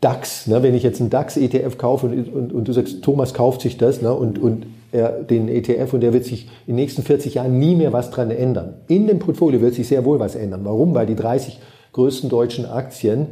[0.01, 0.61] DAX, ne?
[0.61, 4.01] wenn ich jetzt einen DAX-ETF kaufe und, und, und, du sagst, Thomas kauft sich das
[4.01, 4.13] ne?
[4.13, 7.75] und, und er, den ETF und der wird sich in den nächsten 40 Jahren nie
[7.75, 8.75] mehr was dran ändern.
[8.87, 10.61] In dem Portfolio wird sich sehr wohl was ändern.
[10.63, 10.93] Warum?
[10.93, 11.59] Weil die 30
[11.93, 13.27] größten deutschen Aktien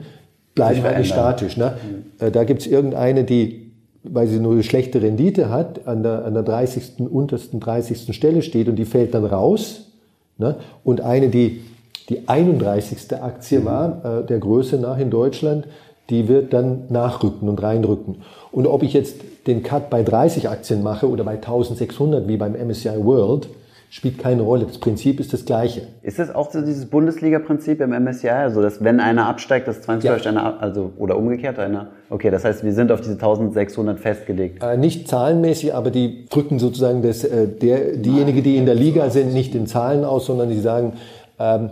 [0.57, 1.55] bleiben halt nicht statisch.
[1.55, 1.77] Ne?
[2.19, 2.31] Mhm.
[2.33, 3.71] Da gibt es irgendeine, die,
[4.03, 7.07] weil sie nur eine schlechte Rendite hat, an der, an der 30.
[7.09, 8.13] untersten 30.
[8.13, 9.91] Stelle steht und die fällt dann raus.
[10.37, 10.55] Ne?
[10.83, 11.61] Und eine, die
[12.09, 13.21] die 31.
[13.21, 13.65] Aktie mhm.
[13.65, 15.67] war, äh, der Größe nach in Deutschland,
[16.09, 18.17] die wird dann nachrücken und reinrücken.
[18.51, 22.53] Und ob ich jetzt den Cut bei 30 Aktien mache oder bei 1600 wie beim
[22.53, 23.49] MSCI World,
[23.89, 24.65] spielt keine Rolle.
[24.65, 25.83] Das Prinzip ist das gleiche.
[26.01, 28.29] Ist das auch so dieses Bundesliga-Prinzip im MSCI?
[28.29, 30.31] Also, dass wenn einer absteigt, dass zwangsläufig ja.
[30.31, 31.87] einer, also, oder umgekehrt einer?
[32.09, 34.61] Okay, das heißt, wir sind auf diese 1600 festgelegt.
[34.61, 39.09] Äh, nicht zahlenmäßig, aber die drücken sozusagen das, äh, der, diejenigen, die in der Liga
[39.09, 40.93] sind, nicht in Zahlen aus, sondern die sagen,
[41.39, 41.69] ähm,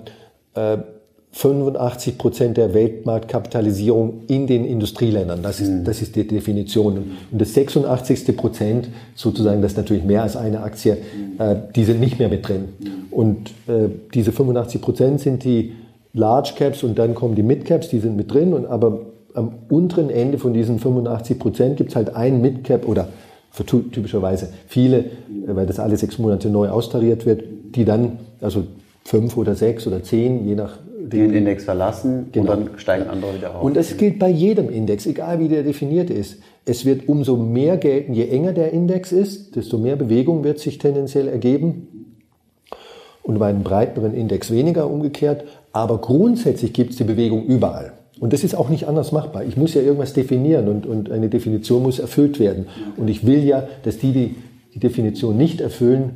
[0.56, 0.78] äh,
[1.36, 5.44] 85 Prozent der Weltmarktkapitalisierung in den Industrieländern.
[5.44, 5.84] Das ist, mhm.
[5.84, 6.98] das ist die Definition.
[7.30, 8.38] Und das 86.
[8.38, 10.98] Prozent, sozusagen, das ist natürlich mehr als eine Aktie,
[11.38, 12.70] äh, die sind nicht mehr mit drin.
[12.80, 12.90] Mhm.
[13.12, 15.74] Und äh, diese 85 Prozent sind die
[16.14, 18.54] Large Caps und dann kommen die Mid Caps, die sind mit drin.
[18.54, 19.02] Und aber
[19.34, 23.10] am unteren Ende von diesen 85 Prozent gibt es halt einen Mid Cap oder
[23.68, 25.04] typischerweise viele, äh,
[25.48, 27.44] weil das alle sechs Monate neu austariert wird,
[27.76, 28.64] die dann, also
[29.04, 32.54] fünf oder sechs oder zehn, je nach den Index verlassen genau.
[32.54, 33.64] und dann steigen andere wieder auf.
[33.64, 36.40] Und das gilt bei jedem Index, egal wie der definiert ist.
[36.66, 40.78] Es wird umso mehr gelten, je enger der Index ist, desto mehr Bewegung wird sich
[40.78, 42.16] tendenziell ergeben.
[43.22, 45.46] Und bei einem breiteren Index weniger umgekehrt.
[45.72, 47.94] Aber grundsätzlich gibt es die Bewegung überall.
[48.20, 49.44] Und das ist auch nicht anders machbar.
[49.44, 52.68] Ich muss ja irgendwas definieren und, und eine Definition muss erfüllt werden.
[52.98, 54.36] Und ich will ja, dass die, die
[54.76, 56.12] die Definition nicht erfüllen,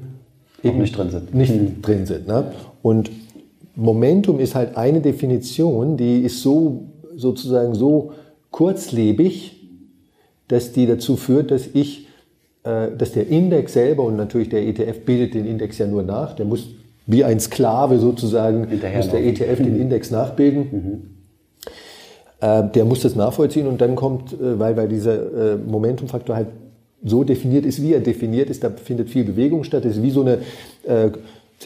[0.64, 1.34] eben nicht drin sind.
[1.34, 1.82] Nicht mhm.
[1.82, 2.28] drin sind.
[2.28, 2.52] Ne?
[2.82, 3.10] Und
[3.80, 8.12] Momentum ist halt eine Definition, die ist so sozusagen so
[8.52, 9.56] kurzlebig,
[10.50, 12.08] dass die dazu führt, dass ich,
[12.64, 16.34] äh, dass der Index selber und natürlich der ETF bildet den Index ja nur nach,
[16.34, 16.68] der muss
[17.06, 20.68] wie ein Sklave sozusagen, muss der ETF den Index nachbilden.
[20.72, 21.02] Mhm.
[22.42, 26.48] Äh, der muss das nachvollziehen und dann kommt, äh, weil, weil dieser äh, Momentumfaktor halt
[27.04, 29.86] so definiert ist, wie er definiert ist, da findet viel Bewegung statt.
[29.86, 30.40] Das ist wie so eine
[30.84, 31.12] äh,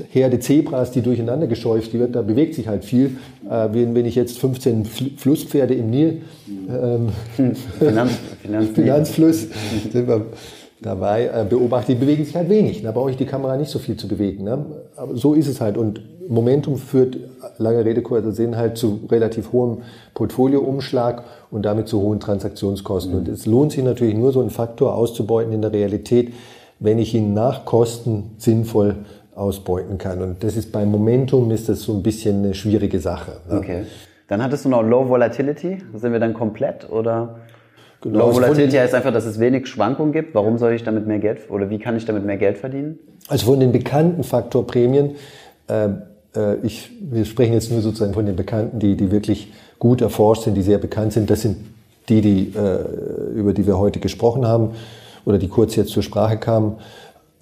[0.09, 3.17] Herde Zebras, die durcheinander gescheucht wird, da bewegt sich halt viel.
[3.49, 6.21] Äh, wenn, wenn ich jetzt 15 Flusspferde im Nil,
[6.69, 7.09] ähm,
[7.79, 9.47] Finanz, Finanz Finanzfluss,
[9.91, 10.25] sind wir
[10.81, 12.81] dabei, äh, beobachte, die bewegen sich halt wenig.
[12.81, 14.43] Da brauche ich die Kamera nicht so viel zu bewegen.
[14.43, 14.65] Ne?
[14.95, 15.77] Aber so ist es halt.
[15.77, 17.17] Und Momentum führt
[17.57, 19.79] lange Rede kurzer Sinn halt zu relativ hohem
[20.13, 23.13] Portfolioumschlag und damit zu hohen Transaktionskosten.
[23.13, 23.19] Mhm.
[23.19, 26.33] Und es lohnt sich natürlich nur so einen Faktor auszubeuten in der Realität,
[26.79, 28.95] wenn ich ihn nach Kosten sinnvoll
[29.35, 30.21] ausbeuten kann.
[30.21, 33.33] Und das ist beim Momentum ist das so ein bisschen eine schwierige Sache.
[33.49, 33.57] Ne?
[33.57, 33.83] Okay.
[34.27, 35.79] Dann hattest du noch Low Volatility.
[35.95, 37.35] Sind wir dann komplett oder?
[38.01, 38.19] Genau.
[38.19, 40.35] Low also Volatility heißt einfach, dass es wenig Schwankungen gibt.
[40.35, 42.99] Warum soll ich damit mehr Geld oder wie kann ich damit mehr Geld verdienen?
[43.27, 45.15] Also von den bekannten Faktorprämien,
[45.67, 45.89] äh,
[46.35, 50.43] äh, ich, wir sprechen jetzt nur sozusagen von den bekannten, die, die wirklich gut erforscht
[50.43, 51.29] sind, die sehr bekannt sind.
[51.29, 51.57] Das sind
[52.09, 54.71] die, die äh, über die wir heute gesprochen haben
[55.25, 56.77] oder die kurz jetzt zur Sprache kamen.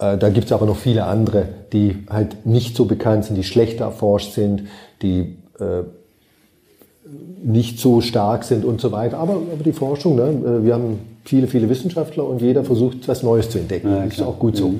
[0.02, 3.44] Äh, da gibt es aber noch viele andere, die halt nicht so bekannt sind, die
[3.44, 4.64] schlechter erforscht sind,
[5.02, 5.84] die äh,
[7.44, 9.20] nicht so stark sind und so weiter.
[9.20, 10.30] Aber, aber die Forschung, ne?
[10.30, 13.90] Äh, wir haben viele, viele Wissenschaftler und jeder versucht, was Neues zu entdecken.
[13.90, 14.70] Ja, das ist auch gut so.
[14.70, 14.80] Mhm.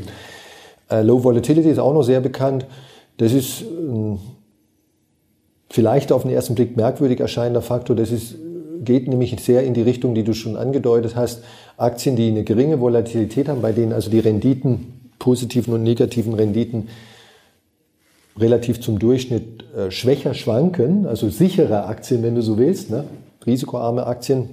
[0.90, 2.66] Äh, Low Volatility ist auch noch sehr bekannt.
[3.18, 4.18] Das ist äh,
[5.70, 7.96] vielleicht auf den ersten Blick merkwürdig erscheinender Faktor.
[7.96, 8.36] Das ist,
[8.84, 11.44] geht nämlich sehr in die Richtung, die du schon angedeutet hast.
[11.78, 16.90] Aktien, die eine geringe Volatilität haben, bei denen also die Renditen, positiven und negativen Renditen,
[18.38, 23.06] relativ zum Durchschnitt äh, schwächer schwanken, also sichere Aktien, wenn du so willst, ne?
[23.46, 24.50] risikoarme Aktien,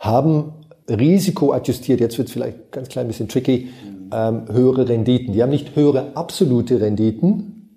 [0.00, 0.52] haben
[0.88, 3.68] risikoadjustiert, jetzt wird es vielleicht ganz klein bisschen tricky,
[4.12, 5.32] ähm, höhere Renditen.
[5.34, 7.70] Die haben nicht höhere absolute Renditen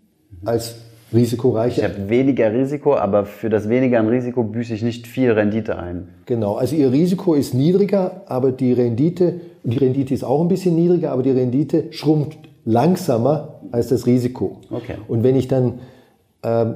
[0.46, 0.76] als
[1.14, 1.82] risikoreiche.
[1.82, 5.78] Ich habe weniger Risiko, aber für das weniger an Risiko büße ich nicht viel Rendite
[5.78, 6.08] ein.
[6.26, 10.76] Genau, also ihr Risiko ist niedriger, aber die Rendite, die Rendite ist auch ein bisschen
[10.76, 14.58] niedriger, aber die Rendite schrumpft langsamer als das Risiko.
[14.70, 14.96] Okay.
[15.08, 15.80] Und wenn ich dann
[16.44, 16.76] ähm,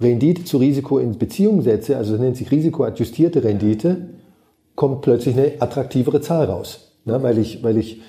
[0.00, 4.08] Rendite zu Risiko in Beziehung setze, also das nennt sich risikoadjustierte Rendite,
[4.74, 6.92] kommt plötzlich eine attraktivere Zahl raus.
[7.04, 7.22] Ne?
[7.22, 8.00] Weil, ich, weil ich,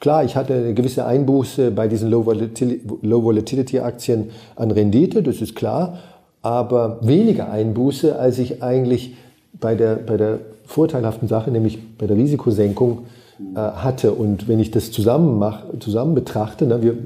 [0.00, 5.98] klar, ich hatte eine gewisse Einbuße bei diesen Low-Volatility-Aktien an Rendite, das ist klar,
[6.42, 9.16] aber weniger Einbuße, als ich eigentlich
[9.58, 13.06] bei der, bei der vorteilhaften Sache, nämlich bei der Risikosenkung,
[13.38, 14.12] äh, hatte.
[14.12, 16.96] Und wenn ich das zusammen mache, zusammen betrachte, ne, wir,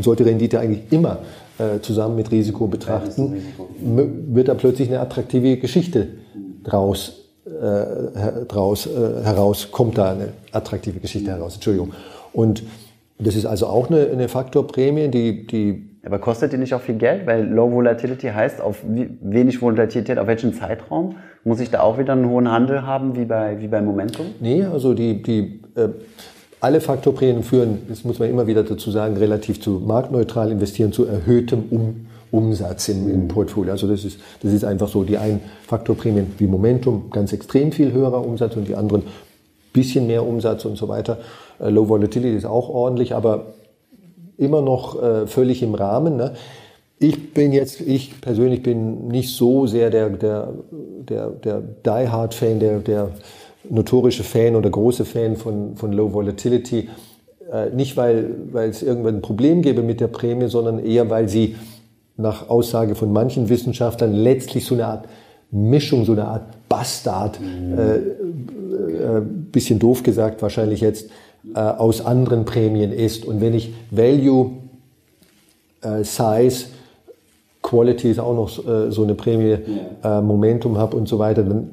[0.00, 1.18] sollte Rendite eigentlich immer
[1.58, 3.42] äh, zusammen mit Risiko betrachten,
[3.80, 6.08] wird da plötzlich eine attraktive Geschichte
[6.62, 11.92] draus, äh, draus äh, heraus, kommt da eine attraktive Geschichte heraus, Entschuldigung.
[12.32, 12.62] Und
[13.18, 16.96] das ist also auch eine, eine Faktorprämie, die, die aber kostet die nicht auch viel
[16.96, 17.26] Geld?
[17.26, 21.16] Weil Low Volatility heißt auf wenig Volatilität, auf welchen Zeitraum?
[21.44, 24.26] Muss ich da auch wieder einen hohen Handel haben, wie bei, wie bei Momentum?
[24.40, 25.88] Nee, also die, die, äh,
[26.60, 31.04] alle Faktorprämien führen, das muss man immer wieder dazu sagen, relativ zu marktneutral investieren, zu
[31.04, 33.72] erhöhtem um, Umsatz im, im, Portfolio.
[33.72, 35.04] Also das ist, das ist einfach so.
[35.04, 39.02] Die einen Faktorprämien wie Momentum, ganz extrem viel höherer Umsatz und die anderen
[39.74, 41.18] bisschen mehr Umsatz und so weiter.
[41.60, 43.54] Äh, Low Volatility ist auch ordentlich, aber
[44.38, 46.16] immer noch äh, völlig im Rahmen.
[46.16, 46.32] Ne?
[46.98, 50.52] Ich bin jetzt, ich persönlich bin nicht so sehr der, der,
[51.08, 53.10] der, der Die Hard Fan, der, der
[53.68, 56.88] notorische Fan oder große Fan von, von Low Volatility.
[57.50, 61.28] Äh, nicht, weil, weil es irgendwann ein Problem gäbe mit der Prämie, sondern eher, weil
[61.28, 61.56] sie
[62.16, 65.08] nach Aussage von manchen Wissenschaftlern letztlich so eine Art
[65.50, 67.78] Mischung, so eine Art Bastard, mhm.
[67.78, 71.10] äh, äh, bisschen doof gesagt wahrscheinlich jetzt,
[71.54, 73.24] äh, aus anderen Prämien ist.
[73.24, 74.52] Und wenn ich Value,
[75.82, 76.66] äh, Size,
[77.64, 79.56] Quality ist auch noch äh, so eine Prämie,
[80.04, 81.70] äh, Momentum habe und so weiter, dann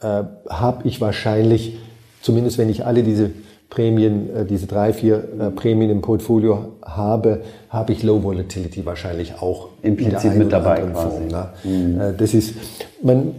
[0.00, 1.78] äh, habe ich wahrscheinlich,
[2.20, 3.30] zumindest wenn ich alle diese
[3.70, 9.40] Prämien, äh, diese drei, vier äh, Prämien im Portfolio habe, habe ich Low Volatility wahrscheinlich
[9.40, 10.82] auch implizit mit dabei.
[10.92, 11.50] Form, ne?
[11.62, 12.00] mhm.
[12.00, 12.54] Äh, das ist,
[13.02, 13.34] man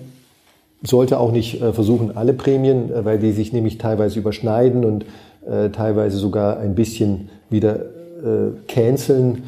[0.81, 5.03] sollte auch nicht versuchen, alle Prämien, weil die sich nämlich teilweise überschneiden und
[5.73, 7.81] teilweise sogar ein bisschen wieder
[8.65, 9.43] canceln.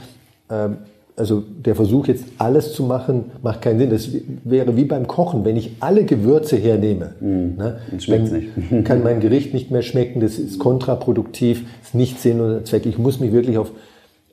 [1.21, 3.91] Also der Versuch jetzt alles zu machen, macht keinen Sinn.
[3.91, 4.10] Das
[4.43, 9.53] wäre wie beim Kochen, wenn ich alle Gewürze hernehme, mm, ne, dann kann mein Gericht
[9.53, 10.19] nicht mehr schmecken.
[10.19, 12.88] Das ist kontraproduktiv, ist nicht Sinn und Zweck.
[12.88, 13.69] Ich muss mich wirklich auf,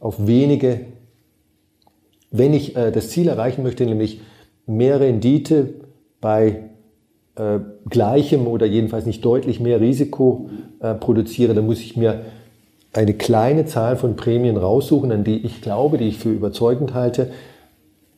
[0.01, 0.81] auf wenige,
[2.31, 4.23] wenn ich äh, das Ziel erreichen möchte, nämlich
[4.67, 5.75] mehr Rendite
[6.23, 6.71] bei
[7.35, 7.59] äh,
[7.91, 10.49] gleichem oder jedenfalls nicht deutlich mehr Risiko
[10.81, 12.23] äh, produziere, dann muss ich mir
[12.93, 17.31] eine kleine Zahl von Prämien raussuchen, an die ich glaube, die ich für überzeugend halte.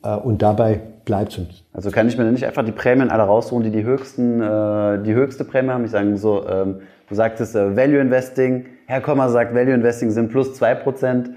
[0.03, 1.65] Äh, und dabei bleibt es.
[1.73, 5.15] Also kann ich mir nicht einfach die Prämien alle raussuchen, die die höchsten, äh, die
[5.15, 5.85] höchste Prämie haben.
[5.85, 8.67] Ich sage so, ähm, du sagtest äh, Value Investing.
[8.87, 11.31] Herr Kommer sagt, Value Investing sind plus zwei Prozent.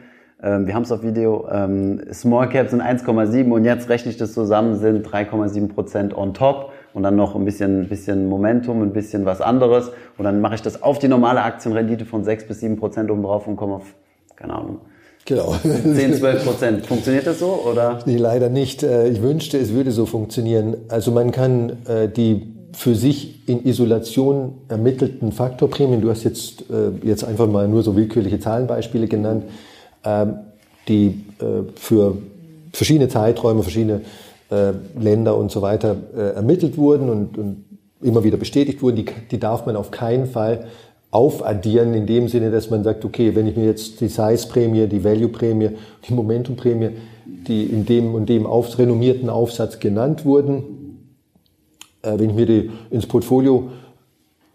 [0.44, 1.48] Ähm, wir haben es auf Video.
[1.50, 6.34] Ähm, Small Cap sind 1,7 und jetzt rechne ich das zusammen, sind 3,7 Prozent on
[6.34, 9.92] top und dann noch ein bisschen, bisschen Momentum, ein bisschen was anderes.
[10.18, 13.24] Und dann mache ich das auf die normale Aktienrendite von 6 bis 7 Prozent oben
[13.24, 13.96] drauf und komme auf,
[14.36, 14.80] keine Ahnung,
[15.26, 15.56] Genau.
[15.64, 16.86] 10, 12 Prozent.
[16.86, 18.00] Funktioniert das so oder?
[18.06, 18.84] Nee, leider nicht.
[18.84, 20.76] Äh, ich wünschte, es würde so funktionieren.
[20.90, 27.08] Also man kann äh, die für sich in Isolation ermittelten Faktorprämien, du hast jetzt, äh,
[27.08, 29.46] jetzt einfach mal nur so willkürliche Zahlenbeispiele genannt,
[30.04, 30.40] ähm,
[30.88, 31.24] die
[31.76, 32.18] für
[32.74, 34.02] verschiedene Zeiträume, verschiedene
[34.50, 35.96] Länder und so weiter
[36.36, 37.66] ermittelt wurden und, und
[38.02, 40.66] immer wieder bestätigt wurden, die, die darf man auf keinen Fall
[41.14, 45.04] aufaddieren in dem Sinne, dass man sagt, okay, wenn ich mir jetzt die Size-Prämie, die
[45.04, 45.70] Value-Prämie,
[46.08, 46.90] die Momentum-Prämie,
[47.26, 51.08] die in dem und dem auf, renommierten Aufsatz genannt wurden,
[52.02, 53.70] äh, wenn ich mir die ins Portfolio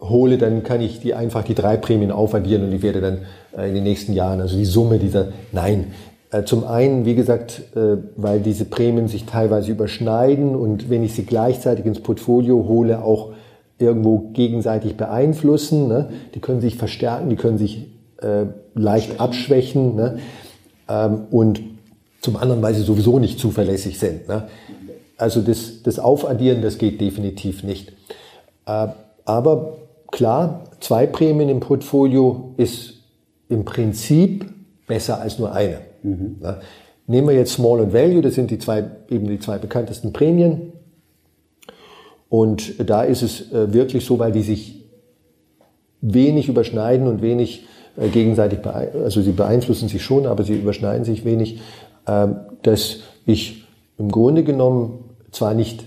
[0.01, 3.19] hole, dann kann ich die einfach die drei Prämien aufaddieren und ich werde dann
[3.57, 5.93] äh, in den nächsten Jahren, also die Summe dieser, nein.
[6.31, 11.13] Äh, zum einen, wie gesagt, äh, weil diese Prämien sich teilweise überschneiden und wenn ich
[11.13, 13.33] sie gleichzeitig ins Portfolio hole, auch
[13.79, 15.87] irgendwo gegenseitig beeinflussen.
[15.87, 16.09] Ne?
[16.35, 17.87] Die können sich verstärken, die können sich
[18.21, 19.95] äh, leicht abschwächen.
[19.95, 20.19] Ne?
[20.87, 21.61] Ähm, und
[22.21, 24.27] zum anderen, weil sie sowieso nicht zuverlässig sind.
[24.27, 24.49] Ne?
[25.17, 27.93] Also das, das Aufaddieren, das geht definitiv nicht.
[28.65, 28.87] Äh,
[29.25, 29.77] aber
[30.11, 32.95] klar, zwei Prämien im Portfolio ist
[33.47, 34.45] im Prinzip
[34.87, 35.88] besser als nur eine.
[36.03, 36.37] Mhm.
[36.41, 36.57] Ne?
[37.07, 40.73] Nehmen wir jetzt Small und Value, das sind die zwei, eben die zwei bekanntesten Prämien.
[42.29, 44.85] Und da ist es äh, wirklich so, weil die sich
[46.01, 47.65] wenig überschneiden und wenig
[47.97, 51.61] äh, gegenseitig, also sie beeinflussen sich schon, aber sie überschneiden sich wenig,
[52.07, 53.65] ähm, dass ich
[53.97, 55.83] im Grunde genommen zwar nicht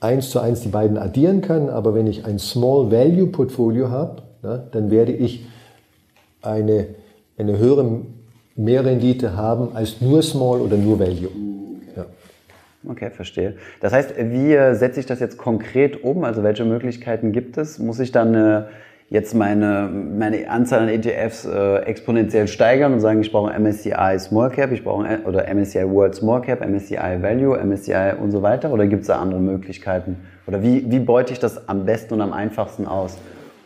[0.00, 4.22] eins zu eins die beiden addieren kann, aber wenn ich ein Small Value Portfolio habe,
[4.42, 5.46] dann werde ich
[6.42, 6.88] eine,
[7.38, 8.00] eine höhere
[8.56, 11.30] Mehrrendite haben als nur Small oder nur Value.
[12.88, 13.54] Okay, verstehe.
[13.80, 16.24] Das heißt, wie setze ich das jetzt konkret um?
[16.24, 17.78] Also welche Möglichkeiten gibt es?
[17.78, 18.62] Muss ich dann äh,
[19.08, 24.50] jetzt meine, meine Anzahl an ETFs äh, exponentiell steigern und sagen, ich brauche MSCI Small
[24.50, 28.72] Cap, ich brauche oder MSCI World Small Cap, MSCI Value, MSCI und so weiter?
[28.72, 30.16] Oder gibt es da andere Möglichkeiten?
[30.48, 33.16] Oder wie, wie beute ich das am besten und am einfachsten aus,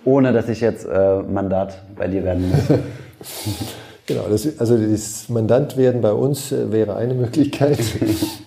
[0.04, 2.78] ohne dass ich jetzt äh, Mandat bei dir werden muss?
[4.06, 7.78] Genau, das, also das Mandant werden bei uns äh, wäre eine Möglichkeit.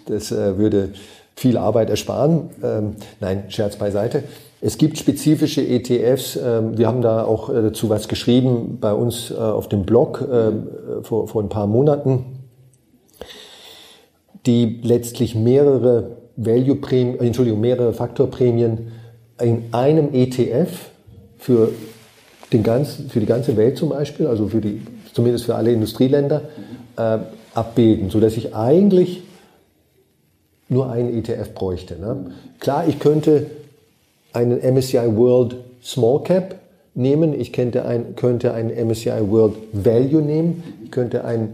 [0.06, 0.94] Das äh, würde
[1.36, 2.50] viel Arbeit ersparen.
[2.64, 4.24] Ähm, nein, Scherz beiseite.
[4.62, 6.38] Es gibt spezifische ETFs.
[6.38, 10.28] Ähm, wir haben da auch äh, dazu was geschrieben bei uns auf dem Blog
[11.04, 12.26] vor, vor ein paar Monaten,
[14.46, 18.92] die letztlich mehrere Value-Prämien, Entschuldigung, mehrere Faktorprämien
[19.42, 20.70] in einem ETF
[21.38, 21.72] für
[22.52, 24.82] den ganzen, für die ganze Welt zum Beispiel, also für die
[25.20, 26.44] zumindest für alle Industrieländer,
[26.96, 27.18] äh,
[27.54, 29.22] abbilden, sodass ich eigentlich
[30.70, 32.00] nur einen ETF bräuchte.
[32.00, 32.32] Ne?
[32.62, 33.48] Klar, ich könnte
[34.32, 36.56] einen MSCI World Small Cap
[36.96, 41.50] nehmen, ich könnte, ein, könnte einen MSCI World Value nehmen, ich könnte ein,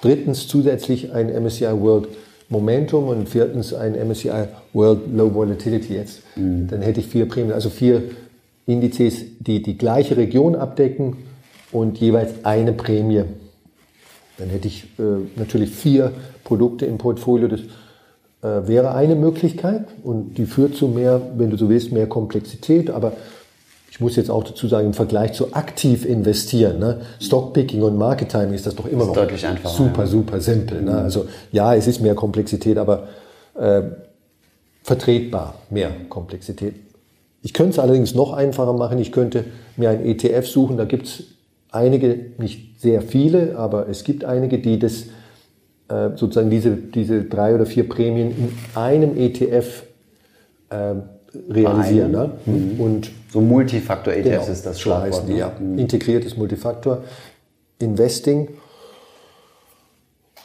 [0.00, 2.08] drittens zusätzlich ein MSCI World
[2.48, 6.22] Momentum und viertens ein MSCI World Low Volatility jetzt.
[6.34, 6.66] Mhm.
[6.68, 8.02] Dann hätte ich vier Prämien, also vier
[8.66, 11.16] Indizes, die die gleiche Region abdecken
[11.74, 13.24] und jeweils eine Prämie.
[14.38, 15.02] Dann hätte ich äh,
[15.36, 16.12] natürlich vier
[16.44, 17.48] Produkte im Portfolio.
[17.48, 22.06] Das äh, wäre eine Möglichkeit und die führt zu mehr, wenn du so willst, mehr
[22.06, 22.90] Komplexität.
[22.90, 23.12] Aber
[23.90, 27.00] ich muss jetzt auch dazu sagen, im Vergleich zu aktiv investieren, ne?
[27.20, 30.06] Stockpicking und Market Timing ist das doch immer noch deutlich einfacher, super, ja.
[30.06, 30.82] super simpel.
[30.82, 30.96] Ne?
[30.96, 33.08] Also ja, es ist mehr Komplexität, aber
[33.54, 33.82] äh,
[34.82, 36.74] vertretbar mehr Komplexität.
[37.42, 38.98] Ich könnte es allerdings noch einfacher machen.
[38.98, 39.44] Ich könnte
[39.76, 41.22] mir ein ETF suchen, da gibt es
[41.74, 45.06] einige, nicht sehr viele, aber es gibt einige, die das
[45.88, 49.84] äh, sozusagen diese, diese drei oder vier Prämien in einem ETF
[50.70, 50.94] äh,
[51.50, 52.12] realisieren.
[52.12, 52.30] Ne?
[52.46, 52.80] Mhm.
[52.80, 55.28] Und so Multifaktor-ETFs genau, ist das Schlagwort.
[55.28, 55.38] Ne?
[55.38, 55.52] ja.
[55.58, 55.78] Mhm.
[55.78, 58.48] Integriertes Multifaktor-Investing.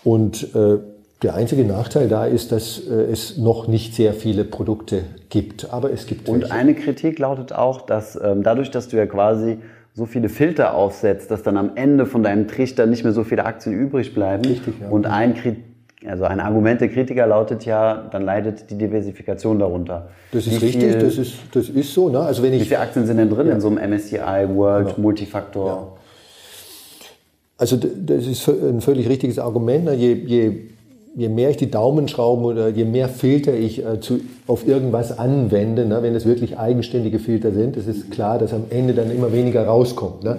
[0.03, 0.77] Und äh,
[1.21, 5.91] der einzige Nachteil da ist, dass äh, es noch nicht sehr viele Produkte gibt, aber
[5.91, 6.29] es gibt.
[6.29, 6.53] Und welche.
[6.53, 9.59] eine Kritik lautet auch, dass ähm, dadurch, dass du ja quasi
[9.99, 13.45] so viele Filter aufsetzt, dass dann am Ende von deinem Trichter nicht mehr so viele
[13.45, 14.43] Aktien übrig bleiben.
[14.43, 14.89] Richtig, ja.
[14.89, 15.35] Und ein,
[16.07, 20.09] also ein Argument der Kritiker lautet ja, dann leidet die Diversifikation darunter.
[20.31, 22.09] Das ist wie richtig, viel, das, ist, das ist so.
[22.09, 22.19] Ne?
[22.19, 23.53] Also wenn ich, wie viele Aktien sind denn drin ja.
[23.53, 25.01] in so einem MSCI World genau.
[25.01, 25.67] Multifaktor?
[25.67, 25.87] Ja.
[27.57, 29.85] Also das ist ein völlig richtiges Argument.
[29.85, 29.93] Ne?
[29.93, 30.51] Je, je
[31.15, 35.85] je mehr ich die Daumenschrauben oder je mehr Filter ich äh, zu, auf irgendwas anwende,
[35.85, 39.31] ne, wenn es wirklich eigenständige Filter sind, es ist klar, dass am Ende dann immer
[39.33, 40.23] weniger rauskommt.
[40.23, 40.37] Ne.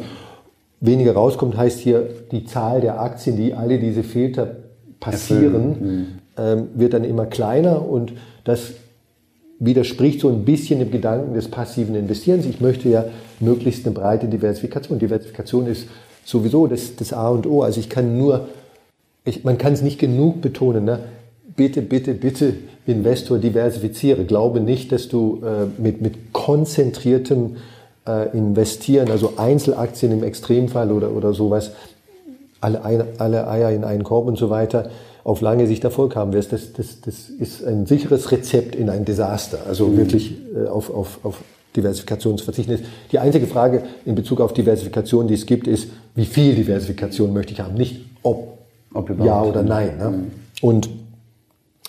[0.80, 4.56] Weniger rauskommt heißt hier, die Zahl der Aktien, die alle diese Filter
[4.98, 6.06] passieren, mhm.
[6.38, 8.12] ähm, wird dann immer kleiner und
[8.44, 8.72] das
[9.58, 12.46] widerspricht so ein bisschen dem Gedanken des passiven Investierens.
[12.46, 13.04] Ich möchte ja
[13.40, 14.98] möglichst eine breite Diversifikation.
[14.98, 15.86] Diversifikation ist
[16.24, 17.62] sowieso das, das A und O.
[17.62, 18.48] Also ich kann nur,
[19.30, 21.00] ich, man kann es nicht genug betonen, ne?
[21.56, 22.54] bitte, bitte, bitte,
[22.86, 24.24] Investor, diversifiziere.
[24.24, 27.56] Glaube nicht, dass du äh, mit, mit konzentriertem
[28.06, 31.72] äh, Investieren, also Einzelaktien im Extremfall oder, oder sowas,
[32.60, 34.90] alle, alle Eier in einen Korb und so weiter,
[35.24, 36.52] auf lange Sicht Erfolg haben wirst.
[36.52, 39.58] Das, das, das ist ein sicheres Rezept in ein Desaster.
[39.68, 39.96] Also mhm.
[39.98, 41.42] wirklich äh, auf, auf, auf
[41.76, 42.84] Diversifikation zu verzichten ist.
[43.12, 47.52] Die einzige Frage in Bezug auf Diversifikation, die es gibt, ist, wie viel Diversifikation möchte
[47.52, 47.74] ich haben?
[47.74, 48.59] Nicht ob
[49.24, 49.98] ja oder nein.
[49.98, 50.10] Ne?
[50.10, 50.30] Mhm.
[50.62, 50.90] Und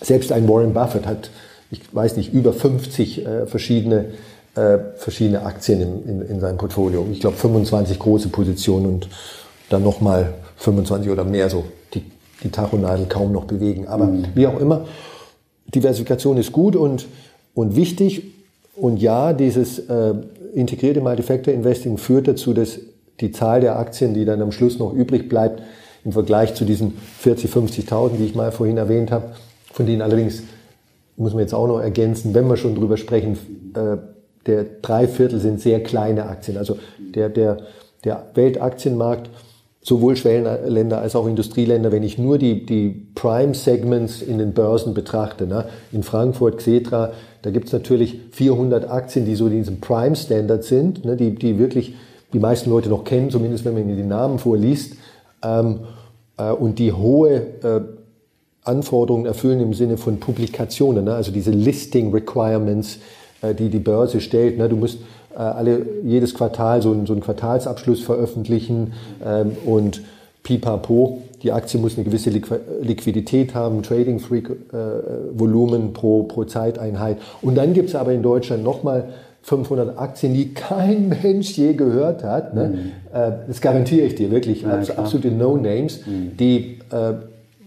[0.02, 1.30] selbst ein Warren Buffett hat,
[1.70, 4.06] ich weiß nicht, über 50 äh, verschiedene,
[4.54, 7.06] äh, verschiedene Aktien in, in, in seinem Portfolio.
[7.10, 9.08] Ich glaube 25 große Positionen und
[9.68, 12.02] dann nochmal 25 oder mehr so, die
[12.42, 13.86] die Tachonadel kaum noch bewegen.
[13.86, 14.26] Aber mhm.
[14.34, 14.86] wie auch immer,
[15.74, 17.06] Diversifikation ist gut und,
[17.54, 18.24] und wichtig.
[18.74, 20.14] Und ja, dieses äh,
[20.54, 22.78] integrierte Multifactor Investing führt dazu, dass
[23.20, 25.62] die Zahl der Aktien, die dann am Schluss noch übrig bleibt,
[26.04, 29.32] im Vergleich zu diesen 40, 50.000, die ich mal vorhin erwähnt habe,
[29.72, 30.42] von denen allerdings,
[31.16, 33.38] muss man jetzt auch noch ergänzen, wenn wir schon drüber sprechen,
[33.74, 33.98] äh,
[34.46, 36.56] der drei Viertel sind sehr kleine Aktien.
[36.56, 36.78] Also
[37.14, 37.58] der, der,
[38.04, 39.30] der Weltaktienmarkt,
[39.82, 45.46] sowohl Schwellenländer als auch Industrieländer, wenn ich nur die, die Prime-Segments in den Börsen betrachte,
[45.46, 45.66] ne?
[45.92, 51.16] in Frankfurt, Xetra, da gibt's natürlich 400 Aktien, die so in diesem Prime-Standard sind, ne?
[51.16, 51.94] die, die wirklich
[52.32, 54.94] die meisten Leute noch kennen, zumindest wenn man ihnen die Namen vorliest,
[55.42, 55.80] ähm,
[56.36, 57.80] äh, und die hohe äh,
[58.64, 61.14] Anforderungen erfüllen im Sinne von Publikationen, ne?
[61.14, 62.98] also diese Listing Requirements,
[63.42, 64.58] äh, die die Börse stellt.
[64.58, 64.68] Ne?
[64.68, 64.98] Du musst
[65.34, 68.92] äh, alle jedes Quartal so, so einen Quartalsabschluss veröffentlichen
[69.24, 70.02] ähm, und
[70.42, 71.22] pipapo.
[71.42, 74.52] Die Aktie muss eine gewisse Liquidität haben, Trading Free äh,
[75.34, 77.18] Volumen pro, pro Zeiteinheit.
[77.40, 79.08] Und dann gibt es aber in Deutschland nochmal
[79.42, 82.54] 500 Aktien, die kein Mensch je gehört hat.
[82.54, 82.68] Ne?
[82.68, 83.16] Mhm.
[83.16, 84.62] Äh, das garantiere ich dir wirklich.
[84.62, 86.36] Ja, absolute No-Names, mhm.
[86.36, 87.14] die äh,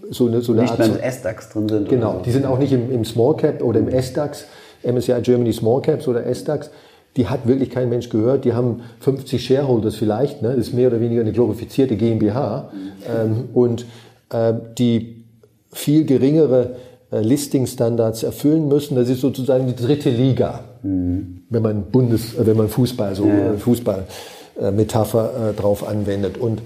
[0.10, 0.80] so eine, so eine nicht Art.
[0.80, 1.90] Nicht S-DAX drin sind.
[1.90, 2.20] Genau, so.
[2.20, 4.46] die sind auch nicht im, im Small Cap oder im S-DAX,
[4.84, 6.70] MSCI Germany Small Caps oder S-DAX.
[7.18, 8.46] Die hat wirklich kein Mensch gehört.
[8.46, 10.42] Die haben 50 Shareholders vielleicht.
[10.42, 10.50] Ne?
[10.50, 12.72] Das ist mehr oder weniger eine glorifizierte GmbH.
[13.10, 13.86] Ähm, und
[14.32, 15.24] äh, die
[15.72, 16.76] viel geringere
[17.12, 18.96] äh, Listing-Standards erfüllen müssen.
[18.96, 21.35] Das ist sozusagen die dritte Liga, mhm.
[21.50, 23.54] Wenn man Bundes, äh, wenn man Fußball so ja.
[23.58, 26.38] Fußball-Metapher äh, drauf anwendet.
[26.38, 26.62] Und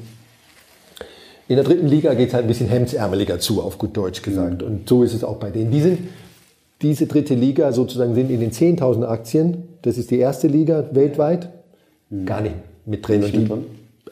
[1.48, 4.62] in der dritten Liga geht es halt ein bisschen hemdsärmeliger zu, auf gut Deutsch gesagt.
[4.62, 4.68] Mhm.
[4.68, 5.72] Und so ist es auch bei denen.
[5.72, 6.00] Die sind,
[6.82, 9.64] diese dritte Liga sozusagen sind in den 10.000 Aktien.
[9.82, 11.50] Das ist die erste Liga weltweit.
[12.10, 12.26] Mhm.
[12.26, 12.56] Gar nicht
[12.86, 13.22] mit drin.
[13.22, 13.50] Die,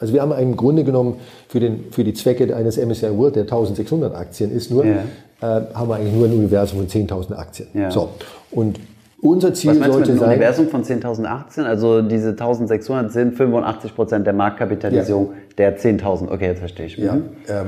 [0.00, 1.16] also wir haben im Grunde genommen
[1.48, 5.04] für, den, für die Zwecke eines MSCI World, der 1600 Aktien ist nur, ja.
[5.40, 7.68] äh, haben wir eigentlich nur ein Universum von 10.000 Aktien.
[7.74, 7.90] Ja.
[7.90, 8.10] So.
[8.50, 8.78] Und
[9.20, 10.30] unser Ziel Was meinst sollte du mit sein.
[10.30, 11.66] Universum von 10.000 Aktien?
[11.66, 15.70] Also diese 1.600 sind 85 Prozent der Marktkapitalisierung ja.
[15.70, 16.30] der 10.000.
[16.30, 16.96] Okay, jetzt verstehe ich.
[16.96, 17.22] Ja, mhm.
[17.48, 17.66] ähm,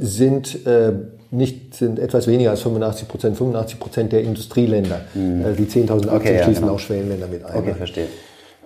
[0.00, 0.92] sind äh,
[1.30, 5.00] nicht sind etwas weniger als 85 Prozent, 85 Prozent der Industrieländer.
[5.14, 5.44] Mhm.
[5.44, 6.74] Also die 10.000 Aktien okay, schließen genau.
[6.74, 7.56] auch Schwellenländer mit ein.
[7.56, 8.06] Okay, verstehe.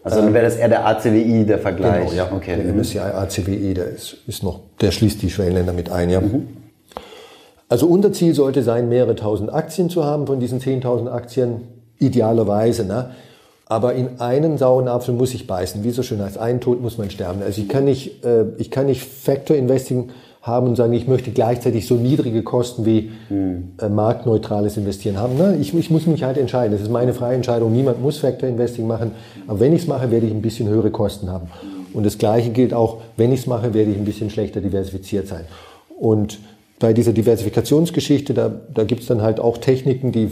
[0.04, 2.10] Also dann wäre das eher der ACWI der Vergleich.
[2.10, 2.32] Genau, ja.
[2.32, 2.56] Okay.
[2.56, 6.20] Der MSCI ACWI, der ist, ist noch, der schließt die Schwellenländer mit ein, ja.
[6.20, 6.48] Mhm.
[7.68, 11.62] Also unser Ziel sollte sein, mehrere tausend Aktien zu haben von diesen 10.000 Aktien
[11.98, 12.84] idealerweise.
[12.84, 13.10] Ne?
[13.66, 15.84] Aber in einen sauren Apfel muss ich beißen.
[15.84, 17.42] Wie so schön heißt, einen Tod muss man sterben.
[17.42, 21.30] Also ich kann nicht, äh, ich kann nicht Factor Investing haben und sagen, ich möchte
[21.30, 23.72] gleichzeitig so niedrige Kosten wie hm.
[23.80, 25.36] äh, marktneutrales Investieren haben.
[25.36, 25.58] Ne?
[25.60, 26.72] Ich, ich muss mich halt entscheiden.
[26.72, 27.72] Das ist meine freie Entscheidung.
[27.72, 29.10] Niemand muss Factor Investing machen.
[29.46, 31.48] Aber wenn ich es mache, werde ich ein bisschen höhere Kosten haben.
[31.92, 35.26] Und das Gleiche gilt auch, wenn ich es mache, werde ich ein bisschen schlechter diversifiziert
[35.26, 35.44] sein.
[35.98, 36.38] Und
[36.78, 40.30] bei dieser Diversifikationsgeschichte, da, da gibt es dann halt auch Techniken, die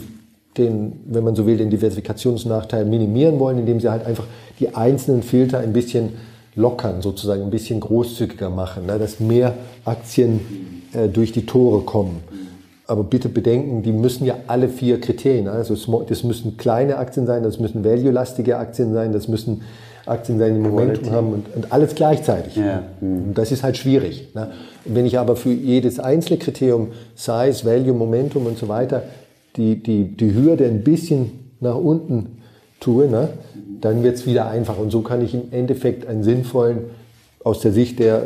[0.57, 4.25] den, wenn man so will, den Diversifikationsnachteil minimieren wollen, indem sie halt einfach
[4.59, 6.13] die einzelnen Filter ein bisschen
[6.55, 9.53] lockern, sozusagen ein bisschen großzügiger machen, ne, dass mehr
[9.85, 10.39] Aktien
[10.93, 12.21] äh, durch die Tore kommen.
[12.87, 15.75] Aber bitte bedenken, die müssen ja alle vier Kriterien, also
[16.07, 19.61] das müssen kleine Aktien sein, das müssen value-lastige Aktien sein, das müssen
[20.05, 22.55] Aktien sein, die Momentum haben und, und, alles gleichzeitig.
[22.55, 22.83] Ja.
[23.01, 24.29] Und das ist halt schwierig.
[24.33, 24.51] Ne?
[24.85, 29.03] Wenn ich aber für jedes einzelne Kriterium, Size, Value, Momentum und so weiter,
[29.57, 32.37] die, die, die Hürde ein bisschen nach unten
[32.79, 33.29] tue, ne,
[33.81, 34.77] dann wird es wieder einfach.
[34.77, 36.79] Und so kann ich im Endeffekt einen sinnvollen,
[37.43, 38.23] aus der Sicht der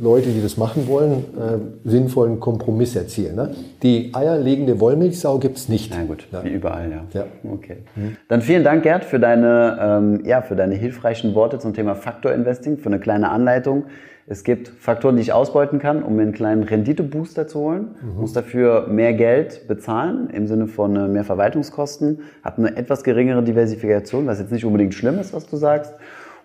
[0.00, 3.36] Leute, die das machen wollen, äh, sinnvollen Kompromiss erzielen.
[3.36, 3.54] Ne?
[3.82, 5.92] Die eierlegende Wollmilchsau gibt es nicht.
[5.94, 6.44] Na gut, ja.
[6.44, 7.04] wie überall, ja.
[7.12, 7.26] ja.
[7.50, 7.78] Okay.
[7.96, 8.16] Mhm.
[8.28, 12.32] Dann vielen Dank, Gerd, für deine, ähm, ja, für deine hilfreichen Worte zum Thema Faktor
[12.32, 13.84] Investing, für eine kleine Anleitung.
[14.30, 17.94] Es gibt Faktoren, die ich ausbeuten kann, um mir einen kleinen Renditebooster zu holen.
[18.02, 18.20] Mhm.
[18.20, 22.20] Muss dafür mehr Geld bezahlen im Sinne von äh, mehr Verwaltungskosten.
[22.42, 25.94] Hat eine etwas geringere Diversifikation, was jetzt nicht unbedingt schlimm ist, was du sagst.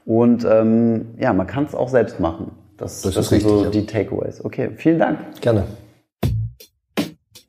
[0.06, 2.52] Und ähm, ja, man kann es auch selbst machen.
[2.78, 3.70] Das, das, das sind richtig, so ja.
[3.70, 4.44] die Takeaways.
[4.44, 5.20] Okay, vielen Dank.
[5.42, 5.64] Gerne.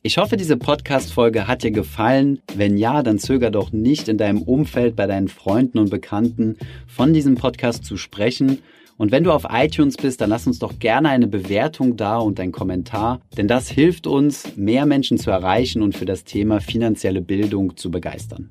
[0.03, 2.41] Ich hoffe, diese Podcast-Folge hat dir gefallen.
[2.55, 7.15] Wenn ja, dann zöger doch nicht in deinem Umfeld, bei deinen Freunden und Bekannten von
[7.15, 8.59] diesem Podcast zu sprechen.
[8.97, 12.39] Und wenn du auf iTunes bist, dann lass uns doch gerne eine Bewertung da und
[12.39, 17.21] einen Kommentar, denn das hilft uns, mehr Menschen zu erreichen und für das Thema finanzielle
[17.21, 18.51] Bildung zu begeistern.